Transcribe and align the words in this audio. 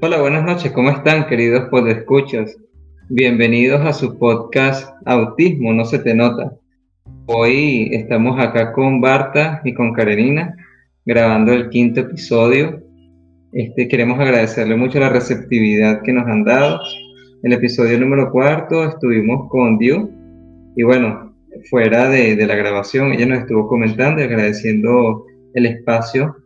Hola, 0.00 0.20
buenas 0.20 0.44
noches, 0.44 0.70
¿cómo 0.70 0.90
están 0.90 1.26
queridos 1.26 1.68
podescuchas? 1.70 2.56
Bienvenidos 3.08 3.80
a 3.80 3.92
su 3.92 4.16
podcast 4.16 4.94
Autismo, 5.04 5.72
no 5.72 5.84
se 5.84 5.98
te 5.98 6.14
nota. 6.14 6.56
Hoy 7.26 7.88
estamos 7.92 8.38
acá 8.38 8.72
con 8.72 9.00
Barta 9.00 9.60
y 9.64 9.74
con 9.74 9.92
Karenina 9.92 10.54
grabando 11.04 11.52
el 11.52 11.68
quinto 11.68 12.02
episodio. 12.02 12.80
Este, 13.52 13.88
queremos 13.88 14.20
agradecerle 14.20 14.76
mucho 14.76 15.00
la 15.00 15.08
receptividad 15.08 16.02
que 16.02 16.12
nos 16.12 16.28
han 16.28 16.44
dado. 16.44 16.78
El 17.42 17.54
episodio 17.54 17.98
número 17.98 18.30
cuarto 18.30 18.84
estuvimos 18.84 19.48
con 19.50 19.78
Diu 19.78 20.12
y 20.76 20.84
bueno, 20.84 21.34
fuera 21.68 22.08
de, 22.08 22.36
de 22.36 22.46
la 22.46 22.54
grabación 22.54 23.12
ella 23.12 23.26
nos 23.26 23.40
estuvo 23.40 23.66
comentando 23.66 24.20
y 24.20 24.26
agradeciendo 24.26 25.26
el 25.54 25.66
espacio 25.66 26.36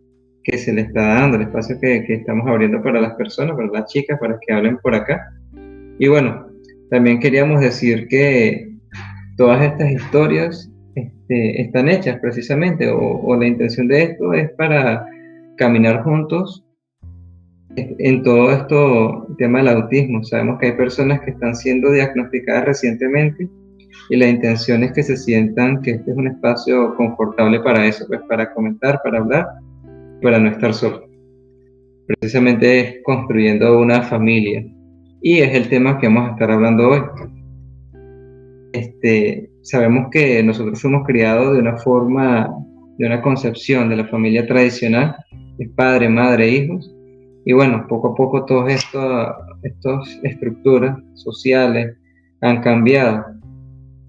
que 0.45 0.59
se 0.59 0.73
le 0.73 0.83
está 0.83 1.01
dando, 1.15 1.37
el 1.37 1.43
espacio 1.43 1.79
que, 1.81 2.05
que, 2.05 2.15
estamos 2.15 2.47
abriendo 2.49 2.83
para 2.83 3.01
las 3.01 3.15
personas, 3.15 3.57
para 3.57 3.69
las 3.69 3.93
chicas, 3.93 4.19
para 4.19 4.39
que 4.41 4.53
hablen 4.53 4.79
por 4.79 4.95
acá. 4.95 5.33
Y 5.99 6.09
bueno, 6.09 6.47
también 6.91 7.21
queríamos 7.21 7.61
decir 7.61 8.09
que 8.09 8.73
todas 9.37 9.63
estas 9.63 9.91
historias 9.91 10.71
este, 10.95 11.63
están 11.63 11.89
hechas 11.89 12.19
precisamente, 12.21 12.89
o, 12.91 13.21
o, 13.21 13.37
la 13.37 13.47
intención 13.47 13.89
de 13.89 14.03
esto 14.03 14.35
es 14.35 14.51
para 14.53 15.07
caminar 15.57 16.03
juntos 16.03 16.65
en 17.77 18.23
todo 18.23 18.51
esto, 18.53 19.27
tema 19.39 19.59
del 19.59 19.69
autismo. 19.69 20.23
Sabemos 20.25 20.59
que 20.59 20.67
hay 20.67 20.73
personas 20.73 21.21
que 21.23 21.31
están 21.31 21.55
siendo 21.55 21.91
diagnosticadas 21.91 22.67
recientemente 22.67 23.49
y 24.11 24.17
la 24.17 24.29
intención 24.29 24.83
es 24.83 24.93
que 24.93 25.03
se 25.03 25.17
sientan 25.17 25.81
que 25.81 25.93
este 25.93 26.11
es 26.11 26.17
un 26.17 26.29
espacio 26.29 26.95
confortable 26.97 27.61
para 27.61 27.87
eso, 27.87 28.05
pues 28.09 28.21
para 28.29 28.53
comentar, 28.53 29.01
para 29.03 29.19
hablar 29.19 29.47
para 30.23 30.39
no 30.39 30.51
estar 30.51 30.73
solo. 30.73 31.05
Precisamente 32.07 32.81
es 32.81 32.97
construyendo 33.05 33.79
una 33.79 34.03
familia. 34.03 34.65
Y 35.21 35.39
es 35.39 35.55
el 35.55 35.69
tema 35.69 35.99
que 35.99 36.09
vamos 36.09 36.29
a 36.29 36.33
estar 36.33 36.51
hablando 36.51 36.89
hoy. 36.89 37.01
Este, 38.73 39.51
sabemos 39.63 40.09
que 40.11 40.43
nosotros 40.43 40.81
fuimos 40.81 41.07
criados 41.07 41.55
de 41.55 41.61
una 41.61 41.77
forma, 41.77 42.51
de 42.99 43.07
una 43.07 43.23
concepción 43.23 43.89
de 43.89 43.97
la 43.97 44.07
familia 44.07 44.47
tradicional, 44.47 45.15
es 45.59 45.69
padre, 45.71 46.09
madre, 46.09 46.49
hijos. 46.49 46.93
Y 47.45 47.53
bueno, 47.53 47.87
poco 47.89 48.09
a 48.09 48.15
poco 48.15 48.45
todas 48.45 48.73
estas 49.63 50.21
estructuras 50.23 50.99
sociales 51.15 51.97
han 52.41 52.61
cambiado. 52.63 53.25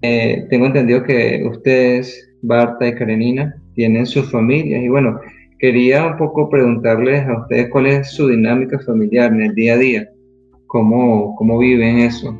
Eh, 0.02 0.46
tengo 0.50 0.66
entendido 0.66 1.02
que 1.02 1.44
ustedes, 1.48 2.30
Barta 2.42 2.86
y 2.86 2.94
Karenina, 2.94 3.54
tienen 3.74 4.06
sus 4.06 4.30
familias 4.30 4.82
y 4.82 4.88
bueno, 4.88 5.18
Quería 5.64 6.08
un 6.08 6.18
poco 6.18 6.50
preguntarles 6.50 7.26
a 7.26 7.38
ustedes 7.38 7.70
cuál 7.70 7.86
es 7.86 8.10
su 8.10 8.28
dinámica 8.28 8.78
familiar 8.80 9.32
en 9.32 9.40
el 9.40 9.54
día 9.54 9.72
a 9.72 9.76
día, 9.78 10.08
cómo, 10.66 11.34
cómo 11.36 11.56
viven 11.56 12.00
eso, 12.00 12.38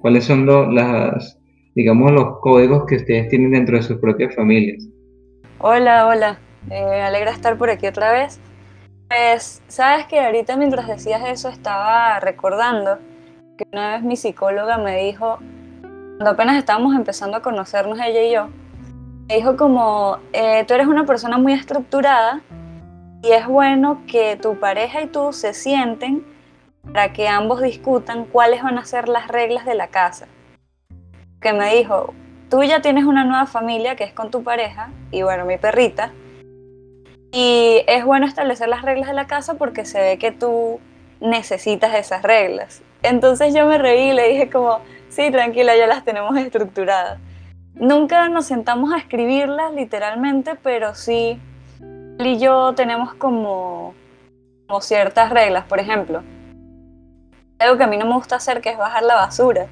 cuáles 0.00 0.26
son 0.26 0.46
los, 0.46 0.72
las, 0.72 1.36
digamos, 1.74 2.12
los 2.12 2.38
códigos 2.38 2.86
que 2.86 2.94
ustedes 2.94 3.28
tienen 3.28 3.50
dentro 3.50 3.76
de 3.76 3.82
sus 3.82 3.98
propias 3.98 4.36
familias. 4.36 4.86
Hola, 5.58 6.06
hola, 6.06 6.38
eh, 6.70 6.86
me 6.88 7.02
alegra 7.02 7.32
estar 7.32 7.58
por 7.58 7.70
aquí 7.70 7.88
otra 7.88 8.12
vez. 8.12 8.38
Pues, 9.08 9.60
sabes 9.66 10.06
que 10.06 10.20
ahorita 10.20 10.56
mientras 10.56 10.86
decías 10.86 11.22
eso 11.26 11.48
estaba 11.48 12.20
recordando 12.20 13.00
que 13.58 13.64
una 13.72 13.96
vez 13.96 14.04
mi 14.04 14.14
psicóloga 14.14 14.78
me 14.78 14.96
dijo, 15.06 15.40
cuando 15.80 16.30
apenas 16.30 16.56
estábamos 16.56 16.94
empezando 16.94 17.36
a 17.36 17.42
conocernos 17.42 17.98
ella 17.98 18.22
y 18.22 18.32
yo, 18.32 18.48
me 19.28 19.34
dijo 19.34 19.56
como, 19.56 20.18
eh, 20.32 20.64
tú 20.68 20.74
eres 20.74 20.86
una 20.86 21.04
persona 21.04 21.36
muy 21.36 21.52
estructurada 21.52 22.42
y 23.22 23.32
es 23.32 23.46
bueno 23.46 24.02
que 24.06 24.36
tu 24.36 24.58
pareja 24.58 25.02
y 25.02 25.06
tú 25.06 25.32
se 25.32 25.52
sienten 25.52 26.24
para 26.84 27.12
que 27.12 27.28
ambos 27.28 27.60
discutan 27.60 28.24
cuáles 28.24 28.62
van 28.62 28.78
a 28.78 28.84
ser 28.84 29.08
las 29.08 29.28
reglas 29.28 29.66
de 29.66 29.74
la 29.74 29.88
casa. 29.88 30.26
Que 31.40 31.52
me 31.52 31.74
dijo, 31.74 32.14
tú 32.48 32.62
ya 32.62 32.80
tienes 32.80 33.04
una 33.04 33.24
nueva 33.24 33.46
familia 33.46 33.96
que 33.96 34.04
es 34.04 34.12
con 34.12 34.30
tu 34.30 34.42
pareja 34.42 34.90
y 35.10 35.22
bueno, 35.22 35.44
mi 35.44 35.58
perrita. 35.58 36.12
Y 37.32 37.82
es 37.86 38.04
bueno 38.04 38.26
establecer 38.26 38.68
las 38.68 38.82
reglas 38.82 39.08
de 39.08 39.14
la 39.14 39.26
casa 39.26 39.54
porque 39.54 39.84
se 39.84 40.00
ve 40.00 40.18
que 40.18 40.32
tú 40.32 40.80
necesitas 41.20 41.94
esas 41.94 42.22
reglas. 42.22 42.82
Entonces 43.02 43.54
yo 43.54 43.66
me 43.66 43.78
reí 43.78 44.10
y 44.10 44.14
le 44.14 44.28
dije 44.28 44.50
como, 44.50 44.80
sí, 45.10 45.30
tranquila, 45.30 45.76
ya 45.76 45.86
las 45.86 46.04
tenemos 46.04 46.36
estructuradas. 46.36 47.18
Nunca 47.74 48.28
nos 48.28 48.46
sentamos 48.46 48.92
a 48.92 48.98
escribirlas 48.98 49.72
literalmente, 49.72 50.54
pero 50.56 50.94
sí 50.94 51.38
y 52.26 52.38
yo 52.38 52.74
tenemos 52.74 53.14
como, 53.14 53.94
ciertas 54.80 55.30
reglas. 55.30 55.64
Por 55.64 55.80
ejemplo, 55.80 56.22
algo 57.58 57.76
que 57.76 57.84
a 57.84 57.86
mí 57.86 57.96
no 57.96 58.06
me 58.06 58.14
gusta 58.14 58.36
hacer 58.36 58.60
que 58.60 58.70
es 58.70 58.78
bajar 58.78 59.02
la 59.02 59.14
basura. 59.14 59.66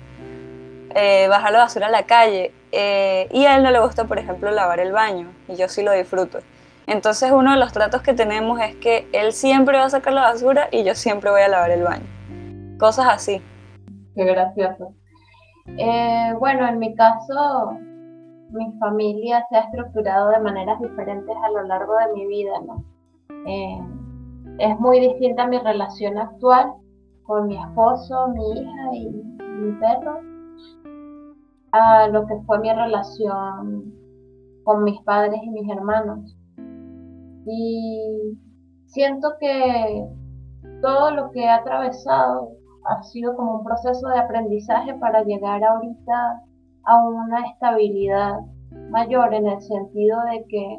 Eh, 0.94 1.26
bajar 1.28 1.52
la 1.52 1.58
basura 1.60 1.86
a 1.86 1.90
la 1.90 2.04
calle. 2.04 2.52
Eh, 2.72 3.28
y 3.32 3.44
a 3.44 3.56
él 3.56 3.62
no 3.62 3.70
le 3.70 3.80
gusta, 3.80 4.04
por 4.04 4.18
ejemplo, 4.18 4.50
lavar 4.50 4.80
el 4.80 4.92
baño. 4.92 5.30
Y 5.48 5.56
yo 5.56 5.68
sí 5.68 5.82
lo 5.82 5.92
disfruto. 5.92 6.38
Entonces 6.86 7.30
uno 7.30 7.52
de 7.52 7.58
los 7.58 7.72
tratos 7.72 8.00
que 8.00 8.14
tenemos 8.14 8.60
es 8.60 8.74
que 8.76 9.06
él 9.12 9.32
siempre 9.32 9.76
va 9.76 9.84
a 9.84 9.90
sacar 9.90 10.14
la 10.14 10.22
basura 10.22 10.68
y 10.72 10.84
yo 10.84 10.94
siempre 10.94 11.30
voy 11.30 11.42
a 11.42 11.48
lavar 11.48 11.70
el 11.70 11.82
baño. 11.82 12.06
Cosas 12.78 13.06
así. 13.08 13.42
Qué 14.16 14.24
gracioso. 14.24 14.94
Eh, 15.76 16.32
bueno, 16.38 16.66
en 16.66 16.78
mi 16.78 16.94
caso, 16.94 17.76
mi 18.50 18.72
familia 18.78 19.44
se 19.48 19.56
ha 19.56 19.60
estructurado 19.60 20.30
de 20.30 20.40
maneras 20.40 20.80
diferentes 20.80 21.36
a 21.36 21.50
lo 21.50 21.62
largo 21.64 21.94
de 21.96 22.12
mi 22.14 22.26
vida, 22.26 22.52
¿no? 22.66 22.84
Eh, 23.46 23.80
es 24.58 24.80
muy 24.80 25.00
distinta 25.00 25.46
mi 25.46 25.58
relación 25.58 26.18
actual 26.18 26.72
con 27.24 27.46
mi 27.46 27.56
esposo, 27.56 28.28
mi 28.28 28.60
hija 28.60 28.94
y 28.94 29.08
mi 29.08 29.72
perro 29.78 30.20
a 31.72 32.08
lo 32.08 32.26
que 32.26 32.36
fue 32.46 32.58
mi 32.60 32.72
relación 32.72 33.92
con 34.64 34.84
mis 34.84 35.00
padres 35.02 35.40
y 35.42 35.50
mis 35.50 35.70
hermanos. 35.70 36.36
Y 37.46 38.38
siento 38.86 39.34
que 39.40 40.06
todo 40.82 41.10
lo 41.10 41.30
que 41.30 41.44
he 41.44 41.48
atravesado 41.48 42.50
ha 42.84 43.02
sido 43.02 43.36
como 43.36 43.58
un 43.58 43.64
proceso 43.64 44.08
de 44.08 44.18
aprendizaje 44.18 44.94
para 44.94 45.22
llegar 45.24 45.62
ahorita 45.62 46.42
a 46.88 46.96
una 47.06 47.46
estabilidad 47.46 48.38
mayor 48.90 49.34
en 49.34 49.46
el 49.46 49.60
sentido 49.60 50.18
de 50.24 50.44
que 50.48 50.78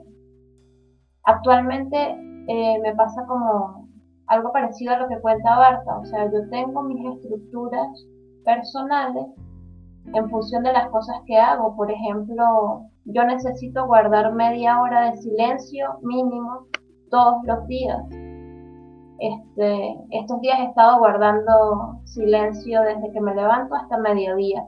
actualmente 1.24 1.98
eh, 2.48 2.80
me 2.82 2.96
pasa 2.96 3.26
como 3.28 3.88
algo 4.26 4.52
parecido 4.52 4.94
a 4.94 5.00
lo 5.00 5.08
que 5.08 5.22
cuenta 5.22 5.58
Barta, 5.58 6.00
o 6.00 6.06
sea, 6.06 6.26
yo 6.26 6.50
tengo 6.50 6.82
mis 6.84 7.16
estructuras 7.16 7.88
personales 8.44 9.28
en 10.14 10.30
función 10.32 10.64
de 10.64 10.74
las 10.74 10.90
cosas 10.90 11.16
que 11.28 11.38
hago, 11.38 11.76
por 11.76 11.92
ejemplo, 11.92 12.86
yo 13.06 13.24
necesito 13.26 13.86
guardar 13.86 14.34
media 14.34 14.82
hora 14.82 15.12
de 15.12 15.18
silencio 15.18 16.00
mínimo 16.02 16.66
todos 17.12 17.36
los 17.44 17.68
días. 17.68 18.02
Este, 19.20 19.96
estos 20.12 20.42
días 20.42 20.60
he 20.60 20.66
estado 20.66 20.98
guardando 20.98 22.00
silencio 22.06 22.82
desde 22.82 23.12
que 23.12 23.22
me 23.22 23.36
levanto 23.36 23.76
hasta 23.76 23.98
mediodía 23.98 24.66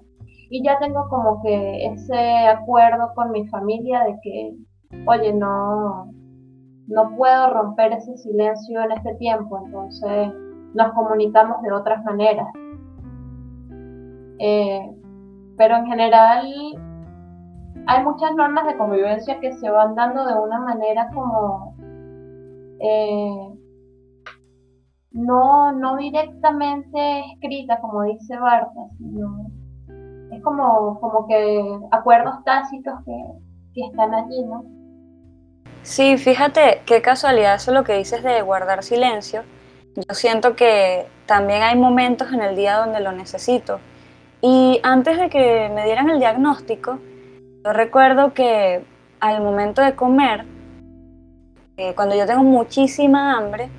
y 0.52 0.62
ya 0.64 0.78
tengo 0.80 1.08
como 1.08 1.42
que 1.42 1.86
ese 1.86 2.46
acuerdo 2.46 3.14
con 3.16 3.32
mi 3.32 3.48
familia 3.48 4.04
de 4.04 4.20
que, 4.22 4.54
oye, 5.08 5.32
no, 5.32 6.12
no 6.88 7.16
puedo 7.16 7.54
romper 7.54 7.94
ese 7.94 8.18
silencio 8.18 8.82
en 8.82 8.92
este 8.92 9.16
tiempo, 9.16 9.62
entonces 9.66 10.34
nos 10.74 10.92
comunicamos 10.92 11.62
de 11.62 11.72
otras 11.72 12.04
maneras. 12.04 12.48
Eh, 14.40 14.94
pero 15.56 15.78
en 15.78 15.86
general 15.86 16.46
hay 17.88 18.04
muchas 18.04 18.36
normas 18.36 18.68
de 18.68 18.78
convivencia 18.78 19.40
que 19.40 19.54
se 19.54 19.70
van 19.70 19.96
dando 19.96 20.26
de 20.26 20.34
una 20.34 20.60
manera 20.60 21.10
como 21.14 21.78
eh, 22.82 23.54
no, 25.12 25.72
no 25.72 25.96
directamente 25.96 27.22
escrita, 27.36 27.80
como 27.80 28.04
dice 28.04 28.38
Barta, 28.38 28.82
sino 28.98 29.61
como, 30.42 31.00
como 31.00 31.28
que 31.28 31.80
acuerdos 31.92 32.44
tácitos 32.44 32.94
que, 33.06 33.12
que 33.74 33.86
están 33.86 34.14
allí, 34.14 34.44
¿no? 34.44 34.64
Sí, 35.84 36.18
fíjate 36.18 36.82
qué 36.86 37.02
casualidad 37.02 37.56
eso 37.56 37.72
lo 37.72 37.84
que 37.84 37.94
dices 37.94 38.24
de 38.24 38.42
guardar 38.42 38.84
silencio. 38.84 39.44
Yo 39.96 40.14
siento 40.14 40.56
que 40.56 41.08
también 41.26 41.64
hay 41.64 41.78
momentos 41.78 42.32
en 42.32 42.42
el 42.42 42.56
día 42.56 42.78
donde 42.78 43.00
lo 43.00 43.12
necesito. 43.12 43.80
Y 44.42 44.80
antes 44.84 45.18
de 45.18 45.30
que 45.30 45.72
me 45.74 45.86
dieran 45.86 46.10
el 46.10 46.20
diagnóstico, 46.20 47.00
yo 47.64 47.74
recuerdo 47.74 48.34
que 48.34 48.84
al 49.20 49.42
momento 49.42 49.82
de 49.82 49.96
comer, 49.96 50.46
eh, 51.78 51.94
cuando 51.96 52.16
yo 52.16 52.26
tengo 52.26 52.44
muchísima 52.44 53.38
hambre, 53.38 53.70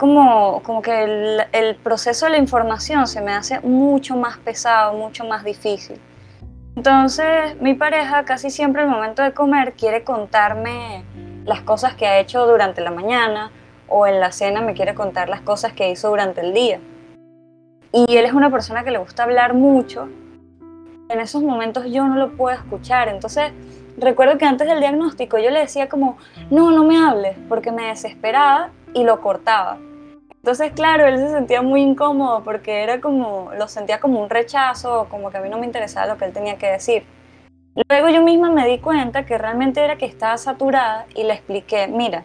como, 0.00 0.62
como 0.62 0.80
que 0.80 1.04
el, 1.04 1.42
el, 1.52 1.76
proceso 1.76 2.24
de 2.24 2.32
la 2.32 2.38
información 2.38 3.06
se 3.06 3.20
me 3.20 3.32
hace 3.32 3.60
mucho 3.60 4.16
más 4.16 4.38
pesado, 4.38 4.94
mucho 4.94 5.26
más 5.26 5.44
difícil. 5.44 6.00
Entonces 6.74 7.60
mi 7.60 7.74
pareja 7.74 8.24
casi 8.24 8.48
siempre 8.48 8.80
al 8.80 8.88
momento 8.88 9.22
de 9.22 9.34
comer 9.34 9.74
quiere 9.74 10.02
contarme 10.02 11.04
las 11.44 11.60
cosas 11.60 11.96
que 11.96 12.06
ha 12.06 12.18
hecho 12.18 12.46
durante 12.46 12.80
la 12.80 12.90
mañana 12.90 13.50
o 13.88 14.06
en 14.06 14.20
la 14.20 14.32
cena 14.32 14.62
me 14.62 14.72
quiere 14.72 14.94
contar 14.94 15.28
las 15.28 15.42
cosas 15.42 15.74
que 15.74 15.90
hizo 15.90 16.08
durante 16.08 16.40
el 16.40 16.54
día. 16.54 16.80
Y 17.92 18.16
él 18.16 18.24
es 18.24 18.32
una 18.32 18.50
persona 18.50 18.84
que 18.84 18.92
le 18.92 18.98
gusta 18.98 19.24
hablar 19.24 19.52
mucho. 19.52 20.08
En 21.10 21.20
esos 21.20 21.42
momentos 21.42 21.84
yo 21.90 22.08
no 22.08 22.14
lo 22.14 22.38
puedo 22.38 22.56
escuchar. 22.56 23.08
Entonces, 23.08 23.52
recuerdo 23.98 24.38
que 24.38 24.46
antes 24.46 24.66
del 24.66 24.80
diagnóstico 24.80 25.36
yo 25.38 25.50
le 25.50 25.60
decía 25.60 25.90
como, 25.90 26.16
no, 26.50 26.70
no 26.70 26.84
me 26.84 26.96
hables, 26.96 27.36
porque 27.50 27.70
me 27.70 27.88
desesperaba 27.88 28.70
y 28.94 29.04
lo 29.04 29.20
cortaba. 29.20 29.76
Entonces, 30.42 30.72
claro, 30.72 31.06
él 31.06 31.18
se 31.18 31.28
sentía 31.28 31.60
muy 31.60 31.82
incómodo 31.82 32.42
porque 32.42 32.82
era 32.82 33.00
como, 33.00 33.50
lo 33.58 33.68
sentía 33.68 34.00
como 34.00 34.22
un 34.22 34.30
rechazo, 34.30 35.06
como 35.10 35.30
que 35.30 35.36
a 35.36 35.40
mí 35.42 35.50
no 35.50 35.58
me 35.58 35.66
interesaba 35.66 36.06
lo 36.06 36.16
que 36.16 36.24
él 36.24 36.32
tenía 36.32 36.56
que 36.56 36.66
decir. 36.66 37.04
Luego 37.88 38.08
yo 38.08 38.22
misma 38.22 38.50
me 38.50 38.66
di 38.66 38.78
cuenta 38.78 39.26
que 39.26 39.36
realmente 39.36 39.84
era 39.84 39.96
que 39.96 40.06
estaba 40.06 40.38
saturada 40.38 41.04
y 41.14 41.24
le 41.24 41.34
expliqué, 41.34 41.88
mira, 41.88 42.24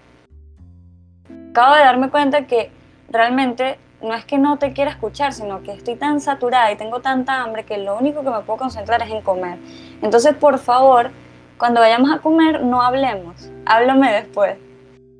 acabo 1.52 1.76
de 1.76 1.82
darme 1.82 2.10
cuenta 2.10 2.48
que 2.48 2.72
realmente 3.10 3.78
no 4.02 4.14
es 4.14 4.24
que 4.24 4.38
no 4.38 4.58
te 4.58 4.72
quiera 4.72 4.92
escuchar, 4.92 5.34
sino 5.34 5.62
que 5.62 5.74
estoy 5.74 5.96
tan 5.96 6.22
saturada 6.22 6.72
y 6.72 6.78
tengo 6.78 7.02
tanta 7.02 7.42
hambre 7.42 7.66
que 7.66 7.78
lo 7.78 7.98
único 7.98 8.24
que 8.24 8.30
me 8.30 8.40
puedo 8.42 8.60
concentrar 8.60 9.02
es 9.02 9.12
en 9.12 9.22
comer. 9.22 9.58
Entonces, 10.02 10.34
por 10.36 10.58
favor, 10.60 11.12
cuando 11.58 11.82
vayamos 11.82 12.12
a 12.12 12.20
comer, 12.20 12.64
no 12.64 12.82
hablemos, 12.82 13.52
háblame 13.66 14.14
después. 14.14 14.58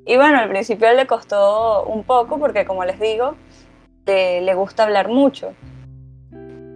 Y 0.06 0.16
bueno, 0.16 0.38
al 0.38 0.48
principio 0.48 0.92
le 0.94 1.08
costó 1.08 1.82
un 1.84 2.04
poco 2.04 2.38
porque, 2.38 2.64
como 2.64 2.84
les 2.84 3.00
digo, 3.00 3.34
le 4.06 4.54
gusta 4.54 4.84
hablar 4.84 5.08
mucho. 5.08 5.52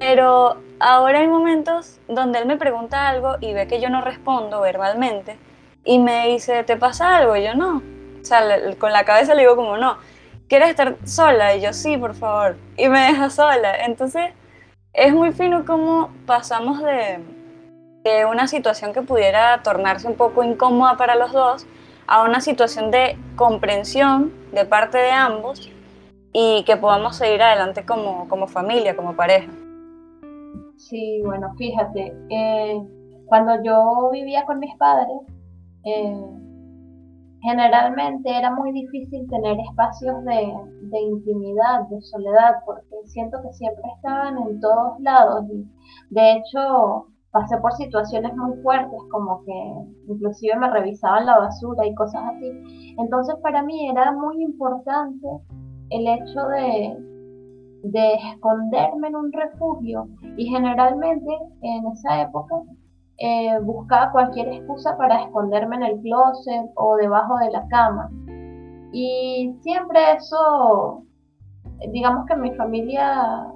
Pero 0.01 0.57
ahora 0.81 1.21
hay 1.21 1.29
momentos 1.29 2.01
donde 2.09 2.41
él 2.41 2.47
me 2.47 2.57
pregunta 2.57 3.09
algo 3.09 3.37
y 3.41 3.53
ve 3.53 3.69
que 3.69 3.81
yo 3.81 3.89
no 3.89 4.01
respondo 4.01 4.61
verbalmente 4.61 5.39
y 5.85 6.01
me 6.01 6.27
dice, 6.27 6.65
¿te 6.65 6.77
pasa 6.77 7.19
algo? 7.19 7.37
Y 7.37 7.45
yo 7.45 7.55
no. 7.55 7.83
O 8.21 8.25
sea, 8.25 8.43
con 8.79 8.93
la 8.93 9.05
cabeza 9.05 9.35
le 9.37 9.43
digo 9.43 9.55
como 9.55 9.77
no. 9.77 9.99
¿Quieres 10.49 10.71
estar 10.71 10.97
sola? 11.05 11.55
Y 11.55 11.61
yo 11.61 11.73
sí, 11.73 11.97
por 11.97 12.15
favor. 12.15 12.57
Y 12.77 12.89
me 12.89 12.99
deja 12.99 13.31
sola. 13.31 13.85
Entonces, 13.85 14.33
es 14.93 15.15
muy 15.15 15.31
fino 15.31 15.65
cómo 15.65 16.11
pasamos 16.27 16.83
de, 16.83 17.21
de 18.03 18.25
una 18.25 18.49
situación 18.49 18.93
que 18.93 19.03
pudiera 19.03 19.63
tornarse 19.63 20.09
un 20.09 20.17
poco 20.17 20.43
incómoda 20.43 20.97
para 20.97 21.15
los 21.15 21.31
dos 21.31 21.67
a 22.11 22.25
una 22.25 22.41
situación 22.41 22.91
de 22.91 23.17
comprensión 23.37 24.33
de 24.53 24.65
parte 24.65 24.99
de 24.99 25.13
ambos 25.13 25.71
y 26.33 26.65
que 26.65 26.77
podamos 26.77 27.17
seguir 27.17 27.41
adelante 27.41 27.87
como, 27.87 28.29
como 28.29 28.49
familia, 28.49 28.97
como 28.97 29.15
pareja. 29.15 29.51
Sí, 30.77 31.23
bueno, 31.25 31.55
fíjate, 31.57 32.13
eh, 32.31 32.83
cuando 33.27 33.63
yo 33.63 34.11
vivía 34.13 34.45
con 34.45 34.59
mis 34.59 34.75
padres, 34.77 35.19
eh, 35.85 36.21
generalmente 37.43 38.37
era 38.37 38.53
muy 38.57 38.73
difícil 38.73 39.29
tener 39.31 39.57
espacios 39.61 40.25
de, 40.25 40.53
de, 40.83 41.01
intimidad, 41.01 41.83
de 41.91 42.03
soledad, 42.03 42.57
porque 42.67 42.97
siento 43.07 43.41
que 43.41 43.53
siempre 43.53 43.85
estaban 43.97 44.37
en 44.37 44.61
todos 44.61 44.99
lados. 44.99 45.45
Y 45.49 45.65
de 46.13 46.33
hecho, 46.33 47.07
pasé 47.33 47.57
por 47.59 47.73
situaciones 47.75 48.35
muy 48.37 48.57
fuertes, 48.63 48.99
como 49.11 49.45
que 49.45 50.13
inclusive 50.13 50.57
me 50.57 50.71
revisaban 50.71 51.27
la 51.27 51.39
basura 51.39 51.87
y 51.87 51.95
cosas 51.95 52.23
así. 52.35 52.95
Entonces, 52.99 53.37
para 53.43 53.63
mí 53.63 53.89
era 53.89 54.13
muy 54.13 54.43
importante 54.43 55.27
el 55.91 56.07
hecho 56.07 56.47
de, 56.49 56.97
de 57.85 58.15
esconderme 58.15 59.09
en 59.09 59.17
un 59.17 59.33
refugio 59.33 60.09
y 60.37 60.47
generalmente 60.47 61.39
en 61.63 61.87
esa 61.89 62.23
época 62.23 62.57
eh, 63.19 63.59
buscaba 63.63 64.13
cualquier 64.13 64.49
excusa 64.49 64.97
para 64.97 65.23
esconderme 65.25 65.77
en 65.77 65.83
el 65.83 66.01
closet 66.01 66.71
o 66.77 66.97
debajo 66.97 67.37
de 67.39 67.51
la 67.51 67.67
cama. 67.69 68.11
Y 68.93 69.55
siempre 69.61 70.01
eso, 70.17 71.05
digamos 71.93 72.27
que 72.27 72.35
mi 72.37 72.55
familia, 72.57 73.47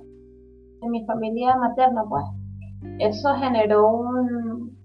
en 0.82 0.90
mi 0.90 1.04
familia 1.06 1.56
materna, 1.56 2.04
pues, 2.08 2.24
eso 2.98 3.34
generó 3.36 3.88
un, 3.88 4.76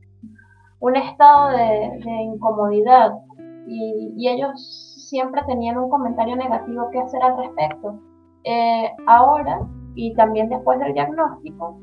un 0.79 0.95
estado 0.95 1.49
de, 1.49 1.99
incomodidad 2.23 3.11
y, 3.67 4.27
ellos 4.27 5.05
siempre 5.09 5.41
tenían 5.47 5.77
un 5.77 5.89
comentario 5.89 6.35
negativo 6.35 6.89
que 6.91 6.99
hacer 6.99 7.21
al 7.23 7.37
respecto. 7.37 7.99
Eh, 8.43 8.91
ahora 9.07 9.59
y 9.95 10.13
también 10.13 10.49
después 10.49 10.79
del 10.79 10.93
diagnóstico, 10.93 11.79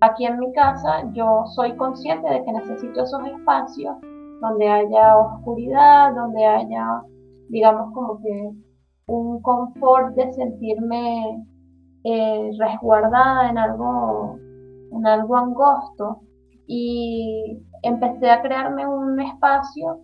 aquí 0.00 0.26
en 0.26 0.38
mi 0.38 0.52
casa 0.52 1.04
yo 1.12 1.44
soy 1.54 1.76
consciente 1.76 2.28
de 2.28 2.44
que 2.44 2.52
necesito 2.52 3.02
esos 3.02 3.26
espacios 3.26 3.96
donde 4.40 4.68
haya 4.68 5.18
oscuridad, 5.18 6.14
donde 6.14 6.44
haya, 6.44 7.02
digamos, 7.48 7.92
como 7.92 8.20
que 8.20 8.50
un 9.06 9.40
confort 9.42 10.14
de 10.14 10.32
sentirme 10.32 11.44
eh, 12.04 12.50
resguardada 12.58 13.50
en 13.50 13.58
algo, 13.58 14.38
en 14.92 15.06
algo 15.06 15.36
angosto. 15.36 16.20
Y 16.66 17.62
empecé 17.82 18.30
a 18.30 18.42
crearme 18.42 18.86
un 18.86 19.20
espacio 19.20 20.00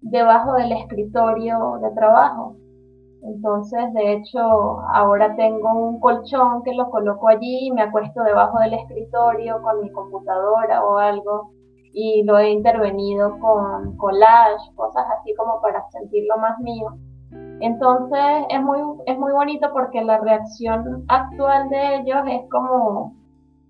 debajo 0.00 0.54
del 0.54 0.72
escritorio 0.72 1.78
de 1.82 1.90
trabajo 1.90 2.56
entonces, 3.22 3.92
de 3.94 4.14
hecho, 4.14 4.40
ahora 4.92 5.36
tengo 5.36 5.72
un 5.72 6.00
colchón 6.00 6.62
que 6.64 6.74
lo 6.74 6.90
coloco 6.90 7.28
allí, 7.28 7.70
me 7.70 7.82
acuesto 7.82 8.20
debajo 8.22 8.58
del 8.58 8.74
escritorio 8.74 9.62
con 9.62 9.80
mi 9.80 9.90
computadora 9.92 10.84
o 10.84 10.98
algo 10.98 11.52
y 11.94 12.24
lo 12.24 12.38
he 12.38 12.50
intervenido 12.50 13.38
con 13.38 13.96
collage, 13.96 14.74
cosas 14.74 15.04
así 15.18 15.32
como 15.36 15.60
para 15.60 15.88
sentirlo 15.90 16.36
más 16.38 16.58
mío. 16.58 16.96
Entonces 17.60 18.44
es 18.48 18.60
muy, 18.60 18.80
es 19.06 19.16
muy 19.16 19.32
bonito 19.32 19.68
porque 19.72 20.02
la 20.02 20.18
reacción 20.18 21.04
actual 21.06 21.68
de 21.68 21.96
ellos 21.96 22.24
es 22.26 22.40
como 22.50 23.14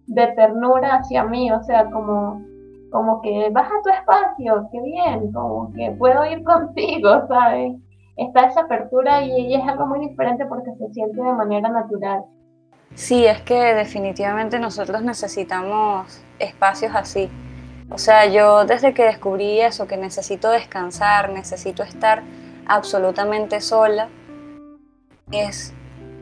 de 0.07 0.27
ternura 0.29 0.97
hacia 0.97 1.25
mí, 1.25 1.51
o 1.53 1.63
sea, 1.63 1.91
como, 1.91 2.43
como 2.91 3.21
que 3.23 3.51
baja 3.51 3.75
tu 3.83 3.91
espacio, 3.91 4.69
qué 4.71 4.81
bien, 4.81 5.33
como 5.33 5.73
que 5.73 5.91
puedo 5.93 6.25
ir 6.27 6.43
contigo, 6.45 7.27
¿sabes? 7.29 7.75
está 8.17 8.47
esa 8.47 8.61
apertura 8.63 9.23
y 9.25 9.55
es 9.55 9.63
algo 9.67 9.87
muy 9.87 10.01
diferente 10.09 10.45
porque 10.47 10.71
se 10.79 10.93
siente 10.93 11.23
de 11.23 11.33
manera 11.33 11.69
natural. 11.69 12.25
Sí, 12.95 13.25
es 13.25 13.41
que 13.41 13.75
definitivamente 13.75 14.59
nosotros 14.59 15.03
necesitamos 15.03 16.23
espacios 16.39 16.95
así. 16.95 17.31
O 17.91 17.99
sea, 17.99 18.27
yo 18.27 18.65
desde 18.65 18.93
que 18.93 19.05
descubrí 19.05 19.61
eso, 19.61 19.87
que 19.87 19.97
necesito 19.97 20.51
descansar, 20.51 21.31
necesito 21.31 21.83
estar 21.83 22.23
absolutamente 22.67 23.61
sola, 23.61 24.09
es, 25.31 25.73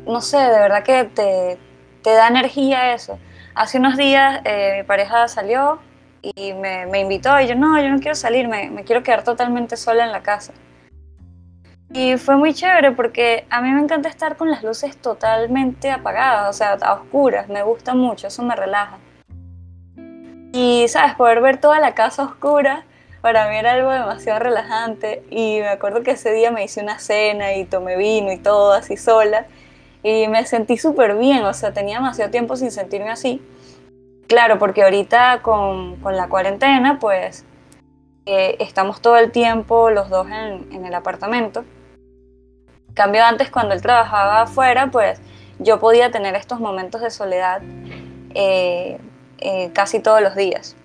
no 0.06 0.20
sé, 0.20 0.38
de 0.38 0.58
verdad 0.60 0.84
que 0.84 1.04
te, 1.04 1.58
te 2.02 2.10
da 2.10 2.28
energía 2.28 2.94
eso. 2.94 3.18
Hace 3.54 3.78
unos 3.78 3.97
días 3.97 4.40
eh, 4.45 4.75
mi 4.78 4.83
pareja 4.85 5.28
salió 5.28 5.80
y 6.23 6.52
me, 6.52 7.00
invitó 7.00 7.38
y 7.40 7.47
yo, 7.47 7.54
no, 7.54 7.80
yo 7.80 7.88
no 7.88 7.99
quiero 7.99 8.14
salir, 8.14 8.49
me 8.49 8.85
quiero 8.85 9.02
quedar 9.02 9.25
totalmente 9.25 9.76
sola 9.76 10.04
en 10.04 10.12
la 10.12 10.23
casa. 10.23 10.52
Y 11.92 12.16
fue 12.19 12.37
muy 12.37 12.54
chévere 12.54 12.92
porque 12.92 13.47
a 13.50 13.61
mí 13.61 13.69
me 13.71 13.80
encanta 13.80 14.09
estar 14.09 14.37
con 14.37 14.49
las 14.49 14.62
luces 14.62 14.97
totalmente 14.97 15.90
apagadas, 15.90 16.49
o 16.49 16.52
sea, 16.52 16.78
a 16.80 16.95
oscuras, 16.95 17.49
me 17.49 17.64
gusta 17.64 17.95
mucho, 17.95 18.28
eso 18.28 18.45
me 18.45 18.54
relaja. 18.54 18.99
Y, 20.52 20.87
¿sabes? 20.88 21.14
Poder 21.16 21.40
ver 21.40 21.59
toda 21.59 21.80
la 21.80 21.95
casa 21.95 22.23
oscura, 22.23 22.85
para 23.23 23.49
mí 23.49 23.57
era 23.57 23.73
algo 23.73 23.90
demasiado 23.90 24.38
relajante. 24.38 25.25
Y 25.30 25.59
me 25.61 25.69
acuerdo 25.69 26.04
que 26.04 26.12
ese 26.12 26.33
día 26.33 26.52
me 26.52 26.62
hice 26.62 26.80
una 26.80 27.00
cena 27.00 27.54
y 27.54 27.64
tomé 27.64 27.97
vino 27.97 28.30
y 28.33 28.38
todo 28.38 28.73
así 28.73 28.97
sola. 28.97 29.47
Y 30.02 30.28
me 30.28 30.47
sentí 30.47 30.76
súper 30.78 31.16
bien, 31.16 31.45
o 31.45 31.52
sea, 31.52 31.73
tenía 31.73 31.97
demasiado 31.97 32.30
tiempo 32.30 32.57
sin 32.57 32.71
sentirme 32.71 33.11
así. 33.11 33.42
Claro, 34.28 34.59
porque 34.59 34.83
ahorita 34.83 35.42
con, 35.42 35.97
con 35.97 36.16
la 36.16 36.28
cuarentena, 36.28 36.99
pues 36.99 37.45
eh, 38.26 38.57
estamos 38.61 39.00
todo 39.00 39.16
el 39.16 39.30
tiempo 39.30 39.90
los 39.90 40.09
dos 40.09 40.26
en, 40.28 40.73
en 40.73 40.87
el 40.87 40.95
apartamento 40.95 41.64
cambio 42.95 43.25
antes 43.25 43.50
cuando 43.50 43.75
él 43.75 43.83
trabajaba 43.83 44.42
afuera, 44.42 44.88
pues 44.90 45.21
yo 45.59 45.80
podía 45.80 46.11
tener 46.11 46.35
estos 46.35 46.61
momentos 46.61 47.00
de 47.00 47.11
soledad 47.11 47.62
eh, 48.35 48.99
eh, 49.38 49.71
casi 49.73 50.00
todos 50.00 50.21
los 50.21 50.35
días. 50.35 50.76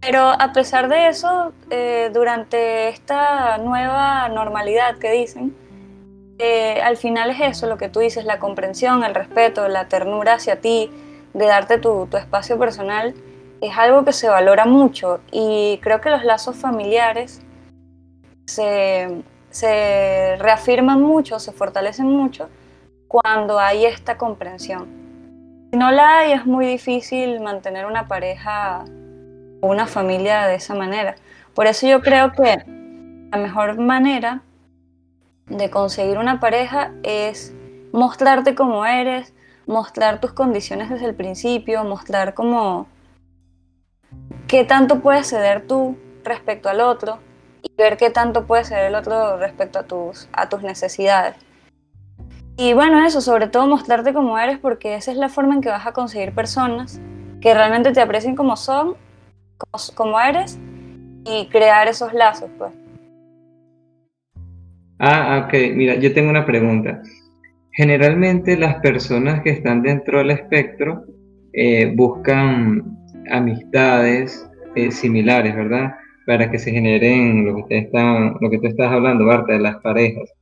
Pero 0.00 0.20
a 0.20 0.52
pesar 0.52 0.88
de 0.88 1.08
eso, 1.08 1.52
eh, 1.70 2.10
durante 2.12 2.88
esta 2.88 3.58
nueva 3.58 4.28
normalidad 4.28 4.98
que 4.98 5.10
dicen, 5.10 5.56
al 6.82 6.96
final 6.96 7.30
es 7.30 7.40
eso 7.40 7.66
lo 7.66 7.78
que 7.78 7.88
tú 7.88 8.00
dices, 8.00 8.24
la 8.24 8.38
comprensión, 8.38 9.04
el 9.04 9.14
respeto, 9.14 9.68
la 9.68 9.88
ternura 9.88 10.34
hacia 10.34 10.60
ti, 10.60 10.90
de 11.34 11.46
darte 11.46 11.78
tu, 11.78 12.06
tu 12.06 12.16
espacio 12.16 12.58
personal, 12.58 13.14
es 13.60 13.76
algo 13.76 14.04
que 14.04 14.12
se 14.12 14.28
valora 14.28 14.64
mucho 14.64 15.20
y 15.32 15.78
creo 15.82 16.00
que 16.00 16.10
los 16.10 16.24
lazos 16.24 16.56
familiares 16.56 17.42
se, 18.46 19.22
se 19.50 20.36
reafirman 20.38 21.02
mucho, 21.02 21.38
se 21.38 21.52
fortalecen 21.52 22.06
mucho 22.06 22.48
cuando 23.08 23.58
hay 23.58 23.86
esta 23.86 24.16
comprensión. 24.16 24.86
Si 25.70 25.78
no 25.78 25.90
la 25.90 26.18
hay, 26.18 26.32
es 26.32 26.46
muy 26.46 26.66
difícil 26.66 27.40
mantener 27.40 27.86
una 27.86 28.06
pareja 28.06 28.84
o 29.60 29.68
una 29.68 29.86
familia 29.86 30.46
de 30.46 30.54
esa 30.54 30.74
manera. 30.74 31.16
Por 31.54 31.66
eso 31.66 31.86
yo 31.86 32.00
creo 32.00 32.32
que 32.32 32.62
la 33.30 33.38
mejor 33.38 33.78
manera 33.78 34.42
de 35.48 35.70
conseguir 35.70 36.18
una 36.18 36.40
pareja 36.40 36.92
es 37.02 37.54
mostrarte 37.92 38.54
como 38.54 38.84
eres, 38.84 39.34
mostrar 39.66 40.20
tus 40.20 40.32
condiciones 40.32 40.90
desde 40.90 41.06
el 41.06 41.14
principio, 41.14 41.84
mostrar 41.84 42.34
como 42.34 42.86
qué 44.46 44.64
tanto 44.64 45.00
puedes 45.00 45.28
ceder 45.28 45.66
tú 45.66 45.96
respecto 46.24 46.68
al 46.68 46.80
otro 46.80 47.18
y 47.62 47.70
ver 47.76 47.96
qué 47.96 48.10
tanto 48.10 48.46
puede 48.46 48.64
ceder 48.64 48.86
el 48.86 48.94
otro 48.94 49.36
respecto 49.38 49.78
a 49.78 49.82
tus, 49.82 50.28
a 50.32 50.48
tus 50.48 50.62
necesidades. 50.62 51.36
Y 52.56 52.72
bueno, 52.72 53.04
eso, 53.06 53.20
sobre 53.20 53.46
todo 53.46 53.66
mostrarte 53.66 54.12
como 54.12 54.38
eres 54.38 54.58
porque 54.58 54.96
esa 54.96 55.12
es 55.12 55.16
la 55.16 55.28
forma 55.28 55.54
en 55.54 55.60
que 55.60 55.68
vas 55.68 55.86
a 55.86 55.92
conseguir 55.92 56.34
personas 56.34 57.00
que 57.40 57.54
realmente 57.54 57.92
te 57.92 58.00
aprecien 58.00 58.34
como 58.34 58.56
son, 58.56 58.96
como, 59.56 59.84
como 59.94 60.20
eres 60.20 60.58
y 61.24 61.46
crear 61.46 61.86
esos 61.86 62.12
lazos, 62.12 62.50
pues. 62.58 62.72
Ah, 64.98 65.44
ok, 65.46 65.54
mira, 65.74 65.94
yo 65.96 66.12
tengo 66.12 66.30
una 66.30 66.44
pregunta. 66.44 67.02
Generalmente 67.72 68.56
las 68.56 68.76
personas 68.76 69.42
que 69.42 69.50
están 69.50 69.82
dentro 69.82 70.18
del 70.18 70.30
espectro 70.32 71.04
eh, 71.52 71.92
buscan 71.94 72.98
amistades 73.30 74.48
eh, 74.74 74.90
similares, 74.90 75.54
¿verdad? 75.54 75.94
Para 76.26 76.50
que 76.50 76.58
se 76.58 76.72
generen 76.72 77.46
lo 77.46 77.56
que, 77.56 77.62
te 77.68 77.78
están, 77.78 78.36
lo 78.40 78.50
que 78.50 78.58
tú 78.58 78.66
estás 78.66 78.90
hablando, 78.90 79.24
Barta, 79.24 79.52
de 79.52 79.60
las 79.60 79.76
parejas. 79.76 80.32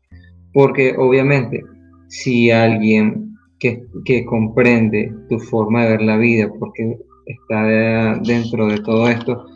Porque 0.53 0.95
obviamente, 0.97 1.63
si 2.09 2.51
alguien 2.51 3.35
que 3.59 4.25
comprende 4.25 5.13
tu 5.29 5.39
forma 5.39 5.85
de 5.85 5.91
ver 5.91 6.03
la 6.03 6.17
vida, 6.17 6.49
porque 6.59 6.97
está 7.27 8.19
dentro 8.25 8.69
de 8.69 8.79
todo 8.79 9.09
esto, 9.09 9.47